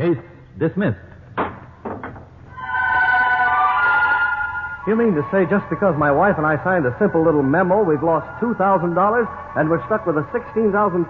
Case 0.00 0.16
dismissed. 0.58 0.96
You 4.86 4.96
mean 4.96 5.12
to 5.12 5.20
say 5.30 5.44
just 5.44 5.68
because 5.68 5.94
my 5.98 6.10
wife 6.10 6.36
and 6.38 6.46
I 6.46 6.56
signed 6.64 6.86
a 6.86 6.96
simple 6.98 7.22
little 7.22 7.42
memo, 7.42 7.84
we've 7.84 8.02
lost 8.02 8.24
$2,000 8.40 8.96
and 9.56 9.68
we're 9.68 9.84
stuck 9.84 10.06
with 10.06 10.16
a 10.16 10.24
$16,500 10.32 11.04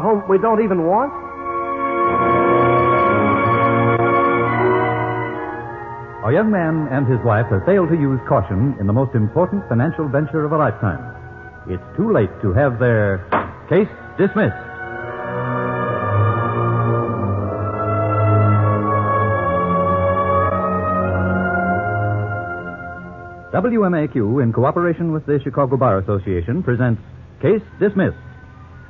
home 0.00 0.22
we 0.28 0.38
don't 0.38 0.62
even 0.62 0.86
want? 0.86 1.10
A 6.22 6.32
young 6.32 6.52
man 6.52 6.86
and 6.92 7.10
his 7.10 7.18
wife 7.24 7.46
have 7.50 7.66
failed 7.66 7.88
to 7.88 7.96
use 7.96 8.20
caution 8.28 8.76
in 8.78 8.86
the 8.86 8.92
most 8.92 9.16
important 9.16 9.68
financial 9.68 10.06
venture 10.06 10.44
of 10.44 10.52
a 10.52 10.56
lifetime. 10.56 11.02
It's 11.66 11.82
too 11.96 12.12
late 12.12 12.30
to 12.42 12.52
have 12.52 12.78
their 12.78 13.26
case 13.68 13.90
dismissed. 14.16 14.69
WMAQ, 23.64 24.42
in 24.42 24.52
cooperation 24.54 25.12
with 25.12 25.26
the 25.26 25.38
Chicago 25.44 25.76
Bar 25.76 25.98
Association, 25.98 26.62
presents 26.62 27.02
Case 27.42 27.60
Dismissed. 27.78 28.16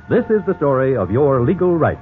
This 0.09 0.23
is 0.31 0.39
the 0.47 0.55
story 0.57 0.95
of 0.95 1.11
your 1.11 1.43
legal 1.43 1.75
rights, 1.75 1.99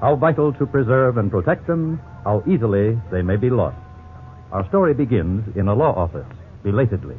how 0.00 0.16
vital 0.16 0.52
to 0.54 0.66
preserve 0.66 1.16
and 1.16 1.30
protect 1.30 1.66
them, 1.66 1.98
how 2.24 2.42
easily 2.46 3.00
they 3.10 3.22
may 3.22 3.36
be 3.36 3.48
lost. 3.48 3.78
Our 4.52 4.68
story 4.68 4.92
begins 4.92 5.56
in 5.56 5.68
a 5.68 5.74
law 5.74 5.94
office, 5.96 6.26
belatedly. 6.62 7.16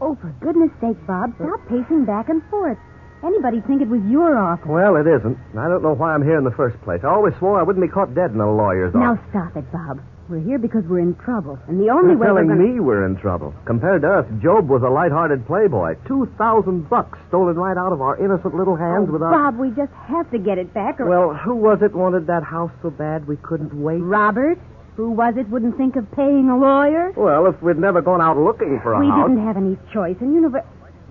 Oh, 0.00 0.14
for 0.20 0.30
goodness 0.40 0.70
sake, 0.80 0.96
Bob, 1.04 1.34
stop 1.34 1.58
pacing 1.68 2.04
back 2.04 2.28
and 2.28 2.40
forth. 2.50 2.78
Anybody'd 3.24 3.66
think 3.66 3.82
it 3.82 3.88
was 3.88 4.00
your 4.08 4.38
office. 4.38 4.64
Well, 4.68 4.94
it 4.94 5.08
isn't. 5.08 5.36
I 5.58 5.66
don't 5.66 5.82
know 5.82 5.94
why 5.96 6.14
I'm 6.14 6.22
here 6.22 6.38
in 6.38 6.44
the 6.44 6.54
first 6.54 6.80
place. 6.82 7.00
I 7.02 7.08
always 7.08 7.34
swore 7.40 7.58
I 7.58 7.64
wouldn't 7.64 7.84
be 7.84 7.90
caught 7.90 8.14
dead 8.14 8.30
in 8.30 8.38
a 8.38 8.46
lawyer's 8.48 8.94
Now 8.94 9.14
office. 9.14 9.26
stop 9.30 9.56
it, 9.56 9.66
Bob. 9.72 9.98
We're 10.28 10.44
here 10.44 10.58
because 10.58 10.84
we're 10.84 11.00
in 11.00 11.14
trouble, 11.24 11.58
and 11.68 11.80
the 11.80 11.88
only 11.88 12.12
You're 12.12 12.18
way 12.20 12.26
telling 12.26 12.48
we're 12.48 12.56
gonna... 12.60 12.68
me 12.74 12.80
we're 12.80 13.06
in 13.06 13.16
trouble. 13.16 13.54
Compared 13.64 14.02
to 14.02 14.12
us, 14.12 14.26
Job 14.42 14.68
was 14.68 14.82
a 14.84 14.90
light-hearted 14.92 15.46
playboy. 15.46 15.96
Two 16.06 16.28
thousand 16.36 16.84
bucks 16.90 17.18
stolen 17.28 17.56
right 17.56 17.78
out 17.78 17.92
of 17.96 18.02
our 18.02 18.22
innocent 18.22 18.54
little 18.54 18.74
oh, 18.74 18.76
hands 18.76 19.06
Oh, 19.08 19.12
without. 19.12 19.32
Bob, 19.32 19.56
we 19.56 19.70
just 19.70 19.92
have 20.06 20.30
to 20.32 20.38
get 20.38 20.58
it 20.58 20.74
back, 20.74 21.00
or 21.00 21.08
Well, 21.08 21.32
who 21.32 21.56
was 21.56 21.80
it 21.80 21.94
wanted 21.94 22.26
that 22.26 22.42
house 22.44 22.70
so 22.82 22.90
bad 22.90 23.26
we 23.26 23.36
couldn't 23.40 23.72
wait? 23.72 24.00
Robert, 24.04 24.58
who 24.96 25.10
was 25.12 25.32
it, 25.38 25.48
wouldn't 25.48 25.78
think 25.78 25.96
of 25.96 26.04
paying 26.12 26.50
a 26.50 26.58
lawyer? 26.58 27.12
Well, 27.16 27.46
if 27.46 27.56
we'd 27.62 27.78
never 27.78 28.02
gone 28.02 28.20
out 28.20 28.36
looking 28.36 28.80
for 28.82 28.92
a 28.92 29.00
we 29.00 29.08
house. 29.08 29.28
didn't 29.30 29.46
have 29.46 29.56
any 29.56 29.78
choice, 29.94 30.16
and 30.20 30.34
you 30.34 30.42
never. 30.42 30.60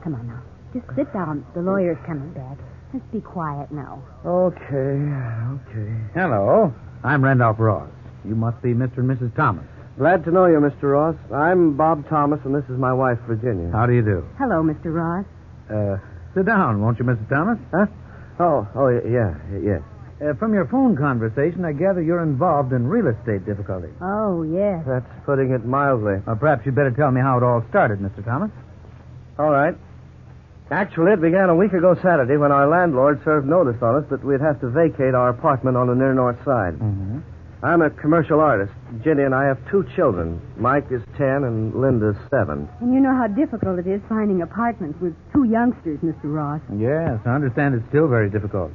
Come 0.03 0.13
on 0.13 0.27
now, 0.27 0.43
just 0.77 0.85
sit 0.95 1.11
down. 1.11 1.43
The 1.55 1.61
lawyer's 1.63 1.97
coming 2.05 2.29
back. 2.33 2.59
Just 2.93 3.09
be 3.11 3.19
quiet 3.19 3.71
now. 3.71 3.97
Okay, 4.23 5.01
okay. 5.57 5.91
Hello. 6.13 6.71
I'm 7.03 7.23
Randolph 7.23 7.57
Ross. 7.59 7.89
You 8.27 8.35
must 8.35 8.61
be 8.61 8.73
Mr. 8.73 8.97
and 8.97 9.09
Mrs. 9.09 9.33
Thomas. 9.35 9.63
Glad 9.97 10.25
to 10.25 10.31
know 10.31 10.45
you, 10.45 10.59
Mr. 10.59 10.91
Ross. 10.93 11.15
I'm 11.33 11.77
Bob 11.77 12.07
Thomas, 12.09 12.39
and 12.43 12.53
this 12.53 12.65
is 12.69 12.77
my 12.77 12.91
wife, 12.93 13.17
Virginia. 13.25 13.71
How 13.71 13.85
do 13.85 13.93
you 13.93 14.01
do? 14.03 14.25
Hello, 14.37 14.61
Mr. 14.61 14.93
Ross. 14.93 15.25
Uh, 15.71 15.97
sit 16.35 16.45
down, 16.45 16.81
won't 16.81 16.99
you, 16.99 17.05
Mr. 17.05 17.27
Thomas? 17.29 17.57
Huh? 17.73 17.85
Oh, 18.39 18.67
oh, 18.75 18.89
yeah, 18.89 19.33
yeah, 19.51 19.79
yeah. 20.19 20.29
Uh, 20.29 20.33
from 20.35 20.53
your 20.53 20.67
phone 20.67 20.97
conversation, 20.97 21.63
I 21.63 21.71
gather 21.71 22.01
you're 22.01 22.21
involved 22.21 22.73
in 22.73 22.85
real 22.85 23.07
estate 23.07 23.45
difficulties. 23.45 23.93
Oh, 24.01 24.43
yes. 24.43 24.83
That's 24.85 25.07
putting 25.25 25.51
it 25.51 25.65
mildly. 25.65 26.21
Or 26.27 26.35
perhaps 26.35 26.65
you'd 26.65 26.75
better 26.75 26.91
tell 26.91 27.11
me 27.11 27.21
how 27.21 27.37
it 27.37 27.43
all 27.43 27.63
started, 27.69 27.99
Mr. 27.99 28.23
Thomas. 28.25 28.51
All 29.39 29.51
right. 29.51 29.75
Actually, 30.69 31.13
it 31.13 31.21
began 31.21 31.49
a 31.49 31.55
week 31.55 31.71
ago 31.71 31.95
Saturday 32.03 32.35
when 32.35 32.51
our 32.51 32.67
landlord 32.67 33.21
served 33.23 33.47
notice 33.47 33.81
on 33.81 34.03
us 34.03 34.09
that 34.09 34.23
we'd 34.23 34.41
have 34.41 34.59
to 34.59 34.69
vacate 34.69 35.15
our 35.15 35.29
apartment 35.29 35.77
on 35.77 35.87
the 35.87 35.95
near 35.95 36.13
north 36.13 36.37
side. 36.43 36.73
Mm-hmm. 36.75 37.19
I'm 37.63 37.81
a 37.81 37.89
commercial 37.89 38.39
artist. 38.39 38.71
Jenny 39.03 39.23
and 39.23 39.33
I 39.33 39.45
have 39.45 39.57
two 39.71 39.83
children. 39.95 40.39
Mike 40.57 40.85
is 40.91 41.01
ten 41.17 41.43
and 41.43 41.73
Linda's 41.73 42.15
seven. 42.29 42.69
And 42.81 42.93
you 42.93 42.99
know 42.99 43.15
how 43.15 43.25
difficult 43.27 43.79
it 43.79 43.87
is 43.87 43.99
finding 44.07 44.43
apartments 44.43 45.01
with 45.01 45.15
two 45.33 45.45
youngsters, 45.45 45.99
Mr. 46.01 46.25
Ross. 46.25 46.61
Yes, 46.77 47.19
I 47.25 47.33
understand 47.33 47.73
it's 47.73 47.87
still 47.89 48.07
very 48.07 48.29
difficult. 48.29 48.71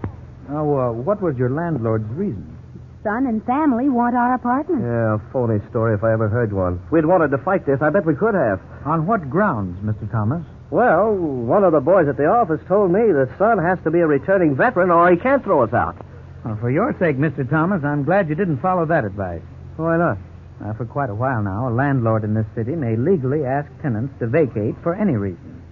Now, 0.49 0.67
uh, 0.67 0.93
what 0.93 1.23
was 1.23 1.37
your 1.37 1.51
landlord's 1.51 2.09
reason? 2.11 2.59
Son 3.05 3.27
and 3.27 3.45
family 3.47 3.89
want 3.89 4.17
our 4.17 4.35
apartment. 4.35 4.83
Yeah, 4.83 5.15
a 5.15 5.33
phony 5.33 5.61
story 5.71 5.95
if 5.95 6.03
I 6.03 6.13
ever 6.13 6.29
heard 6.29 6.53
one. 6.53 6.81
If 6.87 6.93
we'd 6.93 7.07
wanted 7.07 7.31
to 7.31 7.39
fight 7.39 7.67
this, 7.67 7.81
I 7.83 7.91
bet 7.91 8.05
we 8.05 8.15
could 8.15 8.35
have. 8.35 8.61
On 8.85 9.07
what 9.07 9.31
grounds, 9.31 9.79
Mr. 9.85 10.11
Thomas? 10.11 10.43
Well, 10.71 11.13
one 11.15 11.63
of 11.65 11.73
the 11.73 11.81
boys 11.81 12.09
at 12.09 12.17
the 12.17 12.27
office 12.27 12.61
told 12.67 12.91
me 12.91 13.01
the 13.13 13.29
son 13.39 13.59
has 13.59 13.79
to 13.85 13.91
be 13.91 14.01
a 14.01 14.07
returning 14.07 14.57
veteran 14.57 14.91
or 14.91 15.11
he 15.11 15.17
can't 15.17 15.43
throw 15.45 15.63
us 15.63 15.73
out. 15.73 15.97
Well, 16.45 16.57
for 16.57 16.71
your 16.71 16.95
sake, 16.99 17.17
Mr. 17.17 17.49
Thomas, 17.49 17.85
I'm 17.85 18.05
glad 18.05 18.29
you 18.29 18.35
didn't 18.35 18.61
follow 18.61 18.85
that 18.87 19.05
advice. 19.05 19.43
Why 19.77 19.97
not? 19.97 20.19
Uh, 20.65 20.73
for 20.75 20.85
quite 20.85 21.11
a 21.11 21.15
while 21.15 21.43
now, 21.43 21.69
a 21.69 21.71
landlord 21.71 22.25
in 22.25 22.35
this 22.35 22.47
city 22.55 22.75
may 22.75 22.97
legally 22.97 23.45
ask 23.45 23.69
tenants 23.81 24.15
to 24.19 24.27
vacate 24.27 24.75
for 24.83 24.95
any 24.95 25.15
reason. 25.17 25.63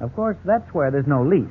Of 0.00 0.14
course, 0.14 0.36
that's 0.44 0.72
where 0.74 0.90
there's 0.90 1.06
no 1.06 1.22
lease. 1.22 1.48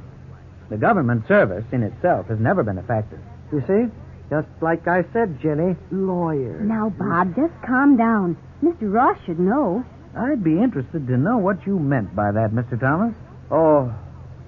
The 0.69 0.77
government 0.77 1.27
service 1.27 1.65
in 1.71 1.83
itself 1.83 2.27
has 2.27 2.39
never 2.39 2.63
been 2.63 2.77
a 2.77 2.83
factor. 2.83 3.21
You 3.51 3.61
see? 3.67 3.91
Just 4.29 4.47
like 4.61 4.87
I 4.87 5.03
said, 5.13 5.39
Jenny, 5.41 5.75
lawyer. 5.91 6.59
Now, 6.61 6.89
Bob, 6.89 7.35
just 7.35 7.53
calm 7.65 7.95
down. 7.95 8.37
Mr. 8.63 8.91
Ross 8.91 9.17
should 9.25 9.39
know. 9.39 9.85
I'd 10.17 10.43
be 10.43 10.57
interested 10.57 11.07
to 11.07 11.17
know 11.17 11.37
what 11.37 11.65
you 11.67 11.77
meant 11.77 12.15
by 12.15 12.31
that, 12.31 12.51
Mr. 12.51 12.79
Thomas. 12.79 13.13
Oh, 13.51 13.93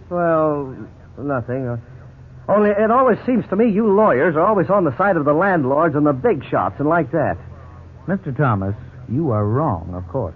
well, 0.09 0.75
nothing. 1.17 1.67
Uh, 1.67 1.77
only 2.47 2.69
it 2.69 2.91
always 2.91 3.17
seems 3.25 3.45
to 3.49 3.55
me 3.55 3.69
you 3.69 3.87
lawyers 3.93 4.35
are 4.35 4.45
always 4.45 4.69
on 4.69 4.85
the 4.85 4.95
side 4.97 5.17
of 5.17 5.25
the 5.25 5.33
landlords 5.33 5.95
and 5.95 6.05
the 6.05 6.13
big 6.13 6.43
shots 6.49 6.75
and 6.79 6.87
like 6.87 7.11
that. 7.11 7.37
Mr. 8.07 8.35
Thomas, 8.35 8.75
you 9.09 9.31
are 9.31 9.45
wrong, 9.45 9.93
of 9.93 10.07
course. 10.07 10.35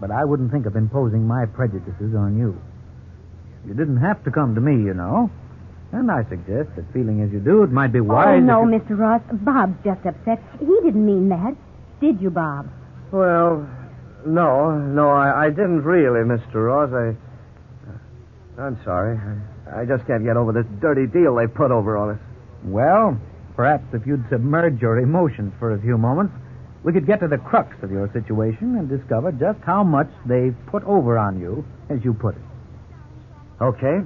But 0.00 0.10
I 0.10 0.24
wouldn't 0.24 0.52
think 0.52 0.66
of 0.66 0.76
imposing 0.76 1.26
my 1.26 1.46
prejudices 1.46 2.14
on 2.14 2.36
you. 2.38 2.60
You 3.66 3.74
didn't 3.74 3.96
have 3.98 4.22
to 4.24 4.30
come 4.30 4.54
to 4.54 4.60
me, 4.60 4.84
you 4.84 4.94
know. 4.94 5.30
And 5.92 6.10
I 6.10 6.24
suggest 6.28 6.74
that 6.76 6.84
feeling 6.92 7.22
as 7.22 7.30
you 7.32 7.40
do, 7.40 7.62
it 7.62 7.70
might 7.70 7.92
be 7.92 8.00
oh, 8.00 8.04
wise. 8.04 8.36
oh, 8.36 8.40
no, 8.40 8.68
if 8.68 8.82
you- 8.88 8.96
Mr. 8.96 8.98
Ross. 8.98 9.22
Bob's 9.32 9.76
just 9.84 10.04
upset. 10.06 10.42
He 10.60 10.66
didn't 10.66 11.04
mean 11.06 11.28
that. 11.30 11.54
Did 12.00 12.20
you, 12.20 12.30
Bob? 12.30 12.68
Well, 13.12 13.68
no, 14.26 14.76
no, 14.76 15.10
I, 15.10 15.46
I 15.46 15.50
didn't 15.50 15.82
really, 15.82 16.20
Mr. 16.20 16.66
Ross. 16.66 16.90
I, 16.92 18.60
I'm 18.60 18.78
sorry. 18.84 19.16
I, 19.18 19.53
I 19.74 19.84
just 19.84 20.06
can't 20.06 20.24
get 20.24 20.36
over 20.36 20.52
this 20.52 20.66
dirty 20.80 21.06
deal 21.06 21.34
they 21.34 21.46
put 21.46 21.70
over 21.70 21.96
on 21.96 22.14
us. 22.14 22.20
Well, 22.64 23.18
perhaps 23.56 23.84
if 23.92 24.06
you'd 24.06 24.24
submerge 24.30 24.80
your 24.80 24.98
emotions 24.98 25.52
for 25.58 25.74
a 25.74 25.80
few 25.80 25.98
moments, 25.98 26.32
we 26.84 26.92
could 26.92 27.06
get 27.06 27.20
to 27.20 27.28
the 27.28 27.38
crux 27.38 27.74
of 27.82 27.90
your 27.90 28.10
situation 28.12 28.76
and 28.76 28.88
discover 28.88 29.32
just 29.32 29.58
how 29.64 29.82
much 29.82 30.08
they've 30.26 30.54
put 30.66 30.84
over 30.84 31.18
on 31.18 31.40
you, 31.40 31.64
as 31.88 32.04
you 32.04 32.14
put 32.14 32.36
it. 32.36 32.42
Okay. 33.60 34.00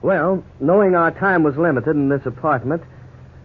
Well, 0.00 0.44
knowing 0.60 0.94
our 0.94 1.10
time 1.10 1.42
was 1.42 1.56
limited 1.56 1.96
in 1.96 2.08
this 2.08 2.24
apartment, 2.24 2.82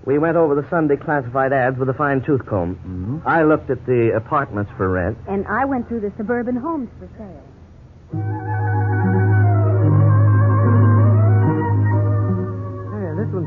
we 0.05 0.17
went 0.17 0.37
over 0.37 0.55
the 0.55 0.67
Sunday 0.69 0.95
classified 0.95 1.51
ads 1.51 1.77
with 1.77 1.89
a 1.89 1.93
fine 1.93 2.21
tooth 2.21 2.45
comb. 2.45 2.75
Mm-hmm. 2.75 3.27
I 3.27 3.43
looked 3.43 3.69
at 3.69 3.85
the 3.85 4.13
apartments 4.15 4.71
for 4.77 4.89
rent. 4.89 5.17
And 5.27 5.45
I 5.47 5.65
went 5.65 5.87
through 5.87 6.01
the 6.01 6.13
suburban 6.17 6.55
homes 6.55 6.89
for 6.99 7.09
sale. 7.17 7.43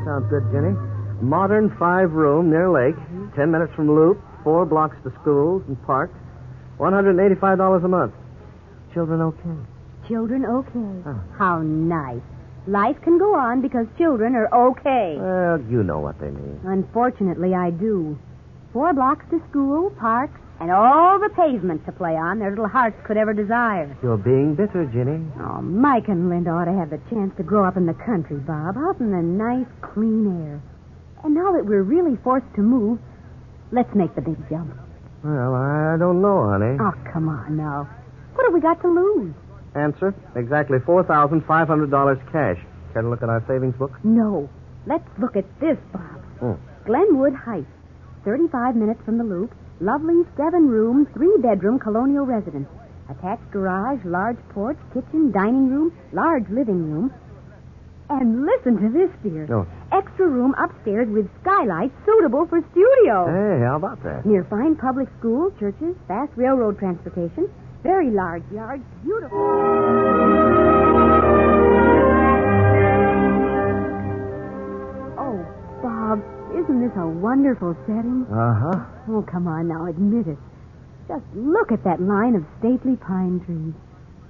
Sounds 0.04 0.28
good, 0.30 0.44
Jenny. 0.52 0.74
Modern 1.20 1.74
five 1.78 2.12
room 2.12 2.50
near 2.50 2.70
lake, 2.70 2.96
ten 3.34 3.50
minutes 3.50 3.72
from 3.74 3.88
Loop, 3.94 4.20
four 4.42 4.66
blocks 4.66 4.96
to 5.04 5.12
schools 5.20 5.62
and 5.68 5.80
parks, 5.86 6.14
$185 6.78 7.84
a 7.84 7.88
month. 7.88 8.14
Children 8.92 9.20
okay? 9.22 10.08
Children 10.08 10.44
okay. 10.44 11.02
Oh. 11.06 11.20
How 11.38 11.62
nice. 11.62 12.20
Life 12.66 12.96
can 13.02 13.18
go 13.18 13.34
on 13.34 13.60
because 13.60 13.86
children 13.98 14.34
are 14.34 14.48
okay. 14.70 15.16
Well, 15.18 15.60
you 15.70 15.82
know 15.82 16.00
what 16.00 16.18
they 16.20 16.30
mean. 16.30 16.60
Unfortunately, 16.64 17.54
I 17.54 17.70
do. 17.70 18.18
Four 18.72 18.92
blocks 18.92 19.24
to 19.30 19.40
school, 19.50 19.90
parks, 19.90 20.40
and 20.64 20.72
all 20.72 21.20
the 21.20 21.28
pavement 21.36 21.84
to 21.84 21.92
play 21.92 22.16
on 22.16 22.38
their 22.38 22.48
little 22.48 22.66
hearts 22.66 22.96
could 23.04 23.18
ever 23.18 23.34
desire. 23.34 23.94
You're 24.02 24.16
being 24.16 24.54
bitter, 24.54 24.86
Ginny. 24.86 25.20
Oh, 25.38 25.60
Mike 25.60 26.08
and 26.08 26.30
Linda 26.30 26.52
ought 26.56 26.64
to 26.64 26.72
have 26.72 26.88
the 26.88 26.96
chance 27.12 27.36
to 27.36 27.42
grow 27.42 27.68
up 27.68 27.76
in 27.76 27.84
the 27.84 27.92
country, 27.92 28.38
Bob, 28.38 28.78
out 28.78 28.98
in 28.98 29.10
the 29.12 29.20
nice, 29.20 29.68
clean 29.82 30.24
air. 30.24 30.62
And 31.22 31.34
now 31.34 31.52
that 31.52 31.66
we're 31.66 31.82
really 31.82 32.16
forced 32.24 32.48
to 32.56 32.62
move, 32.62 32.98
let's 33.72 33.94
make 33.94 34.14
the 34.14 34.22
big 34.22 34.40
jump. 34.48 34.72
Well, 35.22 35.54
I 35.54 35.96
don't 35.98 36.22
know, 36.22 36.48
honey. 36.48 36.78
Oh, 36.80 36.94
come 37.12 37.28
on 37.28 37.58
now. 37.58 37.84
What 38.32 38.46
have 38.46 38.54
we 38.54 38.60
got 38.62 38.80
to 38.80 38.88
lose? 38.88 39.34
Answer 39.76 40.14
exactly 40.34 40.78
$4,500 40.78 42.32
cash. 42.32 42.56
Care 42.94 43.02
to 43.02 43.08
look 43.10 43.22
at 43.22 43.28
our 43.28 43.44
savings 43.46 43.76
book? 43.76 43.92
No. 44.02 44.48
Let's 44.86 45.04
look 45.20 45.36
at 45.36 45.44
this, 45.60 45.76
Bob. 45.92 46.24
Oh. 46.40 46.58
Glenwood 46.86 47.34
Heights, 47.34 47.68
35 48.24 48.76
minutes 48.76 49.00
from 49.04 49.18
the 49.18 49.24
loop. 49.24 49.52
Lovely 49.80 50.22
seven 50.36 50.68
room, 50.68 51.06
three 51.14 51.36
bedroom 51.40 51.78
colonial 51.78 52.24
residence. 52.24 52.68
Attached 53.08 53.50
garage, 53.50 54.00
large 54.04 54.38
porch, 54.50 54.78
kitchen, 54.94 55.30
dining 55.32 55.68
room, 55.68 55.92
large 56.12 56.48
living 56.48 56.90
room. 56.90 57.12
And 58.08 58.46
listen 58.46 58.80
to 58.80 58.88
this, 58.88 59.10
dear. 59.22 59.48
Oh. 59.52 59.66
extra 59.90 60.28
room 60.28 60.54
upstairs 60.58 61.08
with 61.08 61.28
skylight 61.40 61.90
suitable 62.04 62.46
for 62.46 62.60
studio. 62.70 63.26
Hey, 63.26 63.64
how 63.64 63.76
about 63.76 64.02
that? 64.04 64.24
Near 64.26 64.44
fine 64.44 64.76
public 64.76 65.08
schools, 65.18 65.52
churches, 65.58 65.96
fast 66.06 66.32
railroad 66.36 66.78
transportation, 66.78 67.50
very 67.82 68.10
large 68.10 68.44
yards, 68.52 68.84
beautiful. 69.02 70.73
Wonderful 77.34 77.74
setting? 77.82 78.22
Uh 78.30 78.54
huh. 78.54 78.78
Oh, 79.10 79.26
come 79.26 79.48
on 79.48 79.66
now, 79.66 79.86
admit 79.90 80.28
it. 80.28 80.38
Just 81.08 81.26
look 81.34 81.72
at 81.72 81.82
that 81.82 82.00
line 82.00 82.36
of 82.36 82.46
stately 82.60 82.94
pine 82.94 83.42
trees. 83.42 83.74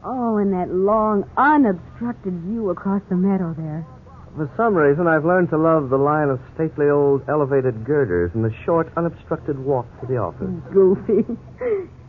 Oh, 0.02 0.38
and 0.38 0.50
that 0.54 0.72
long, 0.72 1.28
unobstructed 1.36 2.32
view 2.48 2.70
across 2.70 3.02
the 3.10 3.16
meadow 3.16 3.52
there. 3.52 3.84
For 4.40 4.48
some 4.56 4.72
reason, 4.74 5.06
I've 5.06 5.26
learned 5.26 5.50
to 5.50 5.58
love 5.58 5.90
the 5.90 6.00
line 6.00 6.30
of 6.30 6.40
stately 6.54 6.88
old 6.88 7.20
elevated 7.28 7.84
girders 7.84 8.30
and 8.32 8.42
the 8.42 8.54
short, 8.64 8.88
unobstructed 8.96 9.58
walk 9.58 9.84
to 10.00 10.06
the 10.06 10.16
office. 10.16 10.48
Goofy. 10.72 11.28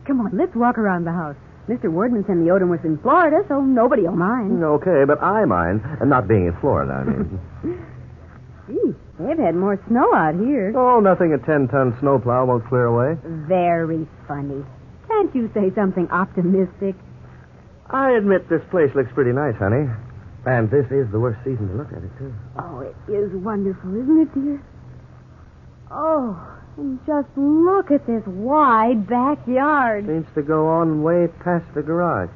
Come 0.06 0.24
on, 0.24 0.32
let's 0.32 0.56
walk 0.56 0.78
around 0.78 1.04
the 1.04 1.12
house. 1.12 1.36
Mr. 1.68 1.92
Wardman 1.92 2.24
said 2.26 2.40
the 2.40 2.48
Odom 2.48 2.70
was 2.72 2.80
in 2.84 2.96
Florida, 3.04 3.44
so 3.48 3.60
nobody 3.60 4.08
will 4.08 4.16
mind. 4.16 4.64
Okay, 4.64 5.04
but 5.06 5.22
I 5.22 5.44
mind, 5.44 5.82
and 6.00 6.08
not 6.08 6.26
being 6.26 6.46
in 6.46 6.56
Florida, 6.58 6.92
I 6.94 7.04
mean. 7.04 7.38
Gee, 8.66 8.94
they've 9.18 9.38
had 9.38 9.54
more 9.54 9.80
snow 9.88 10.14
out 10.14 10.34
here. 10.34 10.72
oh, 10.76 11.00
nothing 11.00 11.32
a 11.32 11.38
ten-ton 11.38 11.96
snowplow 12.00 12.44
won't 12.44 12.66
clear 12.66 12.84
away. 12.86 13.18
Very 13.48 14.06
funny. 14.28 14.64
Can't 15.08 15.34
you 15.34 15.50
say 15.54 15.72
something 15.74 16.08
optimistic? 16.10 16.94
I 17.88 18.12
admit 18.12 18.48
this 18.48 18.62
place 18.70 18.90
looks 18.94 19.12
pretty 19.14 19.32
nice, 19.32 19.54
honey. 19.56 19.88
And 20.44 20.70
this 20.70 20.86
is 20.90 21.10
the 21.10 21.18
worst 21.18 21.38
season 21.44 21.68
to 21.68 21.74
look 21.74 21.92
at 21.92 22.02
it, 22.02 22.10
too. 22.18 22.32
Oh, 22.58 22.80
it 22.80 22.94
is 23.10 23.32
wonderful, 23.32 23.90
isn't 23.94 24.20
it, 24.22 24.34
dear? 24.34 24.62
Oh, 25.90 26.38
and 26.76 26.98
just 27.06 27.28
look 27.36 27.90
at 27.90 28.06
this 28.06 28.22
wide 28.26 29.06
backyard. 29.08 30.06
Seems 30.06 30.26
to 30.34 30.42
go 30.42 30.68
on 30.68 31.02
way 31.02 31.28
past 31.42 31.64
the 31.74 31.82
garage. 31.82 32.30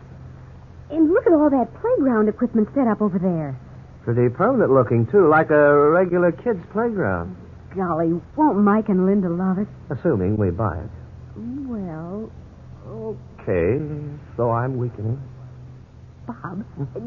And 0.90 1.12
look 1.12 1.26
at 1.26 1.32
all 1.32 1.50
that 1.50 1.68
playground 1.80 2.28
equipment 2.28 2.68
set 2.74 2.86
up 2.88 3.00
over 3.00 3.18
there. 3.18 3.58
Pretty 4.04 4.28
permanent 4.34 4.70
looking, 4.72 5.06
too, 5.06 5.28
like 5.28 5.50
a 5.50 5.90
regular 5.90 6.32
kid's 6.32 6.64
playground. 6.72 7.36
Golly, 7.76 8.20
won't 8.36 8.58
Mike 8.58 8.88
and 8.88 9.06
Linda 9.06 9.28
love 9.28 9.58
it? 9.58 9.68
Assuming 9.90 10.36
we 10.36 10.50
buy 10.50 10.78
it. 10.78 10.90
Well, 11.36 12.30
Okay, 12.88 13.78
so 14.36 14.50
I'm 14.50 14.76
weakening. 14.78 15.20
Bob, 16.26 16.64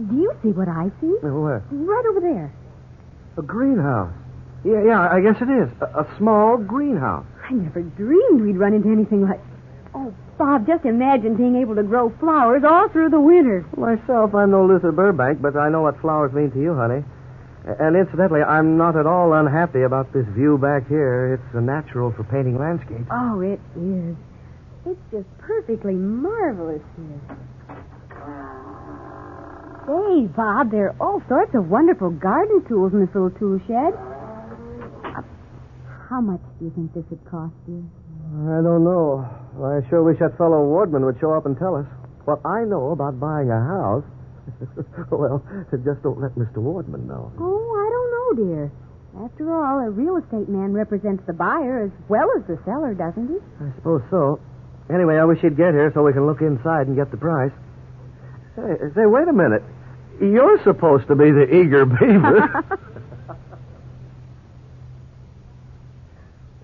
do 0.09 0.15
you 0.15 0.31
see 0.41 0.49
what 0.49 0.67
I 0.67 0.89
see? 1.01 1.07
Where? 1.21 1.63
Right 1.71 2.05
over 2.09 2.19
there. 2.21 2.53
A 3.37 3.41
greenhouse. 3.41 4.13
Yeah, 4.63 4.83
yeah, 4.85 5.09
I 5.11 5.19
guess 5.19 5.35
it 5.41 5.49
is. 5.49 5.69
A, 5.81 6.01
a 6.01 6.17
small 6.17 6.57
greenhouse. 6.57 7.25
I 7.49 7.53
never 7.53 7.81
dreamed 7.81 8.41
we'd 8.41 8.57
run 8.57 8.73
into 8.73 8.89
anything 8.89 9.21
like. 9.27 9.41
Oh, 9.93 10.13
Bob, 10.37 10.65
just 10.65 10.85
imagine 10.85 11.35
being 11.35 11.55
able 11.55 11.75
to 11.75 11.83
grow 11.83 12.09
flowers 12.19 12.63
all 12.67 12.89
through 12.89 13.09
the 13.09 13.19
winter. 13.19 13.65
Myself, 13.77 14.33
I'm 14.33 14.51
no 14.51 14.65
Luther 14.65 14.91
Burbank, 14.91 15.41
but 15.41 15.55
I 15.55 15.69
know 15.69 15.81
what 15.81 15.99
flowers 16.01 16.33
mean 16.33 16.51
to 16.51 16.59
you, 16.59 16.73
honey. 16.73 17.03
And 17.65 17.95
incidentally, 17.95 18.41
I'm 18.41 18.75
not 18.77 18.97
at 18.97 19.05
all 19.05 19.33
unhappy 19.33 19.83
about 19.83 20.11
this 20.11 20.25
view 20.35 20.57
back 20.57 20.87
here. 20.89 21.35
It's 21.35 21.55
a 21.55 21.61
natural 21.61 22.11
for 22.11 22.23
painting 22.25 22.57
landscapes. 22.57 23.07
Oh, 23.09 23.39
it 23.39 23.59
is. 23.77 24.17
It's 24.85 24.99
just 25.11 25.27
perfectly 25.37 25.93
marvelous 25.93 26.81
here. 26.97 27.37
Say, 29.87 30.27
Bob, 30.35 30.71
there 30.71 30.89
are 30.89 30.95
all 30.99 31.21
sorts 31.29 31.55
of 31.55 31.69
wonderful 31.69 32.09
garden 32.09 32.65
tools 32.67 32.91
in 32.93 32.99
this 32.99 33.13
little 33.13 33.31
tool 33.31 33.59
shed. 33.67 33.93
Uh, 35.05 35.21
how 36.09 36.19
much 36.19 36.41
do 36.59 36.65
you 36.65 36.71
think 36.75 36.93
this 36.93 37.03
would 37.09 37.23
cost 37.29 37.53
you? 37.67 37.89
I 38.47 38.61
don't 38.61 38.83
know. 38.83 39.27
I 39.61 39.81
sure 39.89 40.03
wish 40.03 40.19
that 40.19 40.37
fellow 40.37 40.65
Wardman 40.65 41.05
would 41.05 41.19
show 41.19 41.33
up 41.33 41.45
and 41.45 41.57
tell 41.57 41.75
us. 41.75 41.85
What 42.25 42.39
I 42.45 42.63
know 42.63 42.91
about 42.91 43.19
buying 43.19 43.51
a 43.51 43.59
house. 43.59 44.05
well, 45.11 45.43
just 45.71 46.01
don't 46.03 46.19
let 46.19 46.31
Mr. 46.35 46.57
Wardman 46.57 47.07
know. 47.07 47.31
Oh, 47.39 47.69
I 47.75 47.87
don't 47.91 48.11
know, 48.11 48.45
dear. 48.47 48.71
After 49.23 49.53
all, 49.53 49.79
a 49.79 49.89
real 49.91 50.17
estate 50.17 50.49
man 50.49 50.73
represents 50.73 51.23
the 51.27 51.33
buyer 51.33 51.83
as 51.83 51.91
well 52.09 52.27
as 52.35 52.43
the 52.47 52.57
seller, 52.65 52.93
doesn't 52.93 53.27
he? 53.27 53.37
I 53.61 53.71
suppose 53.75 54.01
so. 54.09 54.39
Anyway, 54.91 55.17
I 55.17 55.25
wish 55.25 55.39
he'd 55.39 55.55
get 55.55 55.73
here 55.73 55.91
so 55.93 56.03
we 56.03 56.13
can 56.13 56.25
look 56.25 56.41
inside 56.41 56.87
and 56.87 56.95
get 56.95 57.11
the 57.11 57.17
price. 57.17 57.51
Say, 58.55 58.73
say, 58.95 59.05
wait 59.05 59.27
a 59.27 59.33
minute. 59.33 59.63
You're 60.19 60.61
supposed 60.63 61.07
to 61.07 61.15
be 61.15 61.31
the 61.31 61.45
eager 61.53 61.85
beaver. 61.85 62.65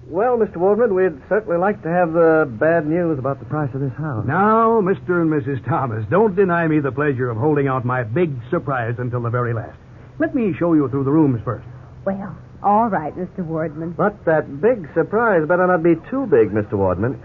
well, 0.10 0.38
Mr. 0.38 0.58
Wardman, 0.58 0.96
we'd 0.96 1.22
certainly 1.30 1.58
like 1.58 1.82
to 1.84 1.90
have 1.90 2.14
the 2.14 2.50
bad 2.60 2.88
news 2.88 3.20
about 3.20 3.40
the 3.40 3.46
price 3.46 3.70
of 3.74 3.82
this 3.82 3.94
house. 3.94 4.26
Now, 4.26 4.82
Mr. 4.82 5.22
and 5.22 5.30
Mrs. 5.30 5.64
Thomas, 5.68 6.04
don't 6.10 6.36
deny 6.36 6.68
me 6.68 6.80
the 6.80 6.92
pleasure 6.92 7.30
of 7.30 7.38
holding 7.38 7.68
out 7.68 7.86
my 7.86 8.04
big 8.04 8.34
surprise 8.50 8.96
until 8.98 9.22
the 9.22 9.30
very 9.30 9.54
last. 9.54 9.78
Let 10.20 10.34
me 10.34 10.54
show 10.58 10.74
you 10.74 10.90
through 10.90 11.04
the 11.04 11.12
rooms 11.12 11.42
first. 11.46 11.66
Well, 12.06 12.36
all 12.64 12.90
right, 12.90 13.16
Mr. 13.16 13.46
Wardman. 13.46 13.96
But 13.96 14.26
that 14.26 14.62
big 14.62 14.90
surprise 14.94 15.48
better 15.48 15.68
not 15.68 15.84
be 15.84 15.96
too 16.10 16.26
big, 16.26 16.50
Mr. 16.50 16.74
Wardman. 16.74 17.20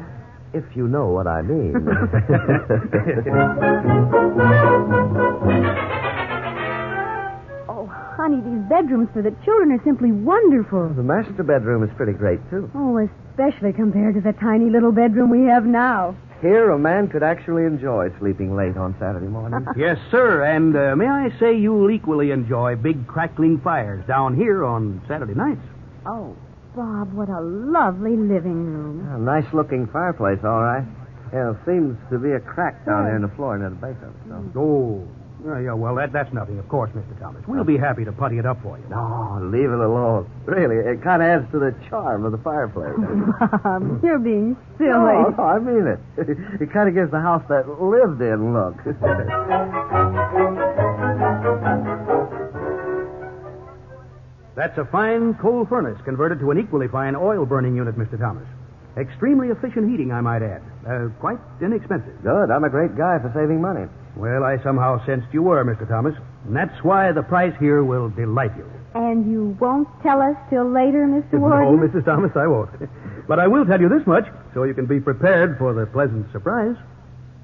If 0.52 0.64
you 0.76 0.86
know 0.86 1.08
what 1.08 1.26
I 1.26 1.42
mean. 1.42 1.74
Honey, 8.24 8.40
these 8.40 8.64
bedrooms 8.70 9.10
for 9.12 9.20
the 9.20 9.36
children 9.44 9.70
are 9.72 9.84
simply 9.84 10.10
wonderful. 10.10 10.88
the 10.96 11.02
master 11.02 11.42
bedroom 11.42 11.84
is 11.84 11.90
pretty 11.94 12.14
great, 12.14 12.40
too. 12.48 12.70
Oh, 12.74 12.96
especially 12.96 13.74
compared 13.74 14.14
to 14.14 14.22
the 14.22 14.32
tiny 14.32 14.70
little 14.70 14.92
bedroom 14.92 15.28
we 15.28 15.44
have 15.44 15.66
now. 15.66 16.16
Here, 16.40 16.70
a 16.70 16.78
man 16.78 17.08
could 17.08 17.22
actually 17.22 17.64
enjoy 17.64 18.08
sleeping 18.18 18.56
late 18.56 18.78
on 18.78 18.96
Saturday 18.98 19.26
morning. 19.26 19.66
yes, 19.76 19.98
sir, 20.10 20.42
and 20.42 20.74
uh, 20.74 20.96
may 20.96 21.04
I 21.04 21.38
say 21.38 21.58
you'll 21.58 21.90
equally 21.90 22.30
enjoy 22.30 22.76
big 22.76 23.06
crackling 23.06 23.60
fires 23.60 24.02
down 24.06 24.34
here 24.34 24.64
on 24.64 25.02
Saturday 25.06 25.34
nights. 25.34 25.60
Oh, 26.06 26.34
Bob, 26.74 27.12
what 27.12 27.28
a 27.28 27.42
lovely 27.42 28.16
living 28.16 28.64
room. 28.64 29.06
A 29.12 29.18
nice 29.18 29.52
looking 29.52 29.86
fireplace, 29.88 30.40
all 30.42 30.62
right. 30.62 30.86
Yeah, 31.30 31.52
seems 31.66 31.98
to 32.08 32.18
be 32.18 32.32
a 32.32 32.40
crack 32.40 32.86
down 32.86 33.04
there 33.04 33.16
in 33.16 33.22
the 33.22 33.36
floor 33.36 33.58
near 33.58 33.68
the 33.68 33.76
base 33.76 34.00
of 34.00 34.08
it. 34.08 34.52
So. 34.54 34.58
Oh, 34.58 35.08
yeah, 35.44 35.60
yeah, 35.60 35.72
well, 35.74 35.94
that, 35.96 36.12
that's 36.12 36.32
nothing, 36.32 36.58
of 36.58 36.68
course, 36.68 36.90
Mr. 36.92 37.18
Thomas. 37.20 37.42
We'll 37.46 37.64
be 37.64 37.76
happy 37.76 38.04
to 38.04 38.12
putty 38.12 38.38
it 38.38 38.46
up 38.46 38.62
for 38.62 38.78
you. 38.78 38.84
No, 38.88 39.38
leave 39.42 39.68
it 39.70 39.78
alone. 39.78 40.30
Really, 40.46 40.76
it 40.76 41.02
kind 41.02 41.22
of 41.22 41.28
adds 41.28 41.52
to 41.52 41.58
the 41.58 41.74
charm 41.90 42.24
of 42.24 42.32
the 42.32 42.38
fireplace. 42.38 42.94
Bob, 42.96 44.02
you're 44.04 44.18
being 44.18 44.56
silly. 44.78 44.90
No, 44.90 45.34
no, 45.36 45.42
I 45.44 45.58
mean 45.58 45.86
it. 45.86 46.00
It 46.60 46.72
kind 46.72 46.88
of 46.88 46.94
gives 46.94 47.10
the 47.10 47.20
house 47.20 47.42
that 47.48 47.68
lived 47.80 48.22
in 48.22 48.54
look. 48.54 48.76
That's 54.56 54.78
a 54.78 54.84
fine 54.86 55.34
coal 55.34 55.66
furnace 55.66 56.00
converted 56.04 56.38
to 56.38 56.50
an 56.52 56.58
equally 56.58 56.86
fine 56.88 57.16
oil 57.16 57.44
burning 57.44 57.74
unit, 57.74 57.96
Mr. 57.98 58.18
Thomas. 58.18 58.46
Extremely 58.96 59.48
efficient 59.48 59.90
heating, 59.90 60.12
I 60.12 60.20
might 60.20 60.42
add. 60.42 60.62
Uh, 60.86 61.08
quite 61.18 61.38
inexpensive. 61.60 62.22
Good. 62.22 62.50
I'm 62.50 62.62
a 62.62 62.70
great 62.70 62.96
guy 62.96 63.18
for 63.18 63.32
saving 63.34 63.60
money. 63.60 63.86
Well, 64.16 64.44
I 64.44 64.62
somehow 64.62 65.04
sensed 65.06 65.26
you 65.32 65.42
were, 65.42 65.64
Mr. 65.64 65.88
Thomas. 65.88 66.14
And 66.46 66.54
that's 66.56 66.82
why 66.84 67.10
the 67.12 67.22
price 67.22 67.54
here 67.58 67.82
will 67.82 68.08
delight 68.10 68.56
you. 68.56 68.70
And 68.94 69.30
you 69.30 69.56
won't 69.60 69.88
tell 70.02 70.22
us 70.22 70.36
till 70.50 70.70
later, 70.70 71.06
Mr. 71.06 71.34
No, 71.34 71.40
Wardman? 71.40 71.88
Mrs. 71.88 72.04
Thomas, 72.04 72.30
I 72.36 72.46
won't. 72.46 72.70
But 73.26 73.38
I 73.40 73.46
will 73.46 73.64
tell 73.64 73.80
you 73.80 73.88
this 73.88 74.06
much, 74.06 74.26
so 74.52 74.64
you 74.64 74.74
can 74.74 74.84
be 74.84 75.00
prepared 75.00 75.56
for 75.56 75.72
the 75.72 75.86
pleasant 75.86 76.30
surprise. 76.30 76.76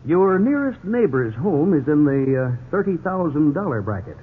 Your 0.04 0.38
nearest 0.38 0.84
neighbor's 0.84 1.34
home 1.34 1.72
is 1.72 1.88
in 1.88 2.04
the 2.04 2.52
uh, 2.52 2.76
$30,000 2.76 3.84
bracket. 3.84 4.16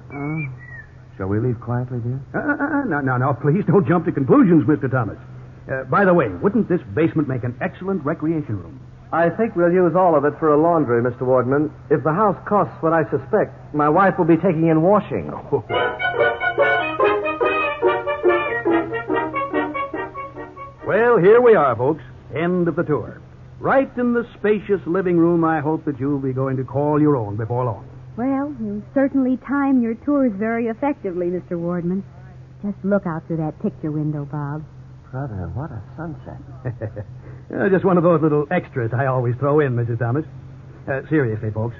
Shall 1.16 1.26
we 1.26 1.40
leave 1.40 1.58
quietly, 1.60 1.98
dear? 1.98 2.20
Uh, 2.32 2.38
uh, 2.38 2.52
uh, 2.54 2.84
now, 2.84 3.00
now, 3.00 3.16
now, 3.18 3.32
please 3.32 3.64
don't 3.66 3.86
jump 3.88 4.06
to 4.06 4.12
conclusions, 4.12 4.64
Mr. 4.68 4.88
Thomas. 4.88 5.18
Uh, 5.68 5.82
by 5.90 6.04
the 6.04 6.14
way, 6.14 6.28
wouldn't 6.28 6.68
this 6.68 6.80
basement 6.94 7.26
make 7.26 7.42
an 7.42 7.58
excellent 7.60 8.04
recreation 8.04 8.56
room? 8.56 8.80
I 9.12 9.30
think 9.30 9.56
we'll 9.56 9.72
use 9.72 9.96
all 9.96 10.14
of 10.16 10.24
it 10.24 10.34
for 10.38 10.52
a 10.52 10.60
laundry, 10.60 11.02
Mr. 11.02 11.22
Wardman. 11.22 11.70
If 11.90 12.04
the 12.04 12.12
house 12.12 12.36
costs 12.46 12.74
what 12.82 12.92
I 12.92 13.08
suspect, 13.10 13.74
my 13.74 13.88
wife 13.88 14.18
will 14.18 14.26
be 14.26 14.36
taking 14.36 14.68
in 14.68 14.82
washing. 14.82 15.32
Well, 20.88 21.18
here 21.18 21.42
we 21.42 21.54
are, 21.54 21.76
folks. 21.76 22.02
End 22.34 22.66
of 22.66 22.74
the 22.74 22.82
tour. 22.82 23.20
Right 23.60 23.90
in 23.98 24.14
the 24.14 24.26
spacious 24.38 24.80
living 24.86 25.18
room 25.18 25.44
I 25.44 25.60
hope 25.60 25.84
that 25.84 26.00
you'll 26.00 26.18
be 26.18 26.32
going 26.32 26.56
to 26.56 26.64
call 26.64 26.98
your 26.98 27.14
own 27.14 27.36
before 27.36 27.66
long. 27.66 27.86
Well, 28.16 28.56
you 28.58 28.82
certainly 28.94 29.36
time 29.46 29.82
your 29.82 29.96
tours 29.96 30.32
very 30.34 30.68
effectively, 30.68 31.26
Mr. 31.26 31.60
Wardman. 31.60 32.02
Just 32.64 32.82
look 32.84 33.06
out 33.06 33.26
through 33.26 33.36
that 33.36 33.60
picture 33.60 33.92
window, 33.92 34.24
Bob. 34.24 34.64
Brother, 35.10 35.50
what 35.52 35.70
a 35.70 35.82
sunset. 35.94 37.04
Uh, 37.54 37.68
just 37.70 37.84
one 37.84 37.96
of 37.96 38.02
those 38.02 38.20
little 38.20 38.46
extras 38.50 38.92
I 38.92 39.06
always 39.06 39.34
throw 39.36 39.60
in, 39.60 39.74
Mrs. 39.74 39.98
Thomas. 39.98 40.24
Uh, 40.86 41.00
seriously, 41.08 41.50
folks, 41.50 41.76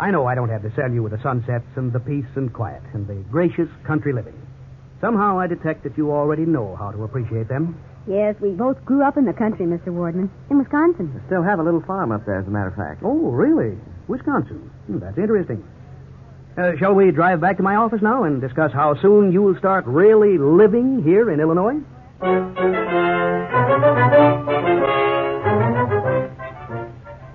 I 0.00 0.10
know 0.10 0.26
I 0.26 0.34
don't 0.34 0.48
have 0.48 0.62
to 0.62 0.72
sell 0.74 0.90
you 0.90 1.02
with 1.02 1.12
the 1.12 1.22
sunsets 1.22 1.66
and 1.76 1.92
the 1.92 2.00
peace 2.00 2.24
and 2.36 2.52
quiet 2.52 2.82
and 2.94 3.06
the 3.06 3.14
gracious 3.30 3.68
country 3.86 4.12
living. 4.12 4.34
Somehow 5.00 5.38
I 5.38 5.46
detect 5.46 5.84
that 5.84 5.98
you 5.98 6.10
already 6.10 6.46
know 6.46 6.74
how 6.76 6.90
to 6.90 7.04
appreciate 7.04 7.48
them. 7.48 7.78
Yes, 8.06 8.34
we 8.40 8.50
both 8.50 8.82
grew 8.84 9.02
up 9.02 9.16
in 9.16 9.24
the 9.24 9.32
country, 9.32 9.66
Mr. 9.66 9.88
Wardman, 9.88 10.30
in 10.50 10.58
Wisconsin. 10.58 11.22
Still 11.26 11.42
have 11.42 11.58
a 11.58 11.62
little 11.62 11.82
farm 11.82 12.12
up 12.12 12.24
there, 12.24 12.38
as 12.40 12.46
a 12.46 12.50
matter 12.50 12.68
of 12.68 12.74
fact. 12.74 13.02
Oh, 13.02 13.30
really? 13.30 13.78
Wisconsin. 14.08 14.70
Hmm, 14.86 14.98
that's 14.98 15.18
interesting. 15.18 15.64
Uh, 16.56 16.72
shall 16.78 16.94
we 16.94 17.10
drive 17.10 17.40
back 17.40 17.56
to 17.58 17.62
my 17.62 17.76
office 17.76 18.00
now 18.02 18.24
and 18.24 18.40
discuss 18.40 18.72
how 18.72 18.94
soon 19.00 19.32
you 19.32 19.42
will 19.42 19.56
start 19.58 19.84
really 19.86 20.38
living 20.38 21.02
here 21.02 21.30
in 21.30 21.40
Illinois? 21.40 21.80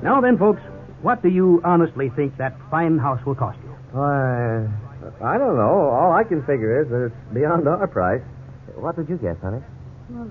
Now 0.01 0.21
then, 0.21 0.37
folks, 0.37 0.61
what 1.01 1.21
do 1.21 1.29
you 1.29 1.61
honestly 1.63 2.09
think 2.15 2.37
that 2.37 2.55
fine 2.71 2.97
house 2.97 3.19
will 3.25 3.35
cost 3.35 3.57
you? 3.63 3.69
Why, 3.91 4.67
I 5.23 5.37
don't 5.37 5.55
know. 5.55 5.89
All 5.91 6.13
I 6.13 6.23
can 6.23 6.41
figure 6.41 6.81
is 6.81 6.89
that 6.89 7.05
it's 7.07 7.33
beyond 7.33 7.67
our 7.67 7.87
price. 7.87 8.21
What 8.75 8.95
did 8.95 9.09
you 9.09 9.17
guess, 9.17 9.35
honey? 9.41 9.61
Well, 10.09 10.29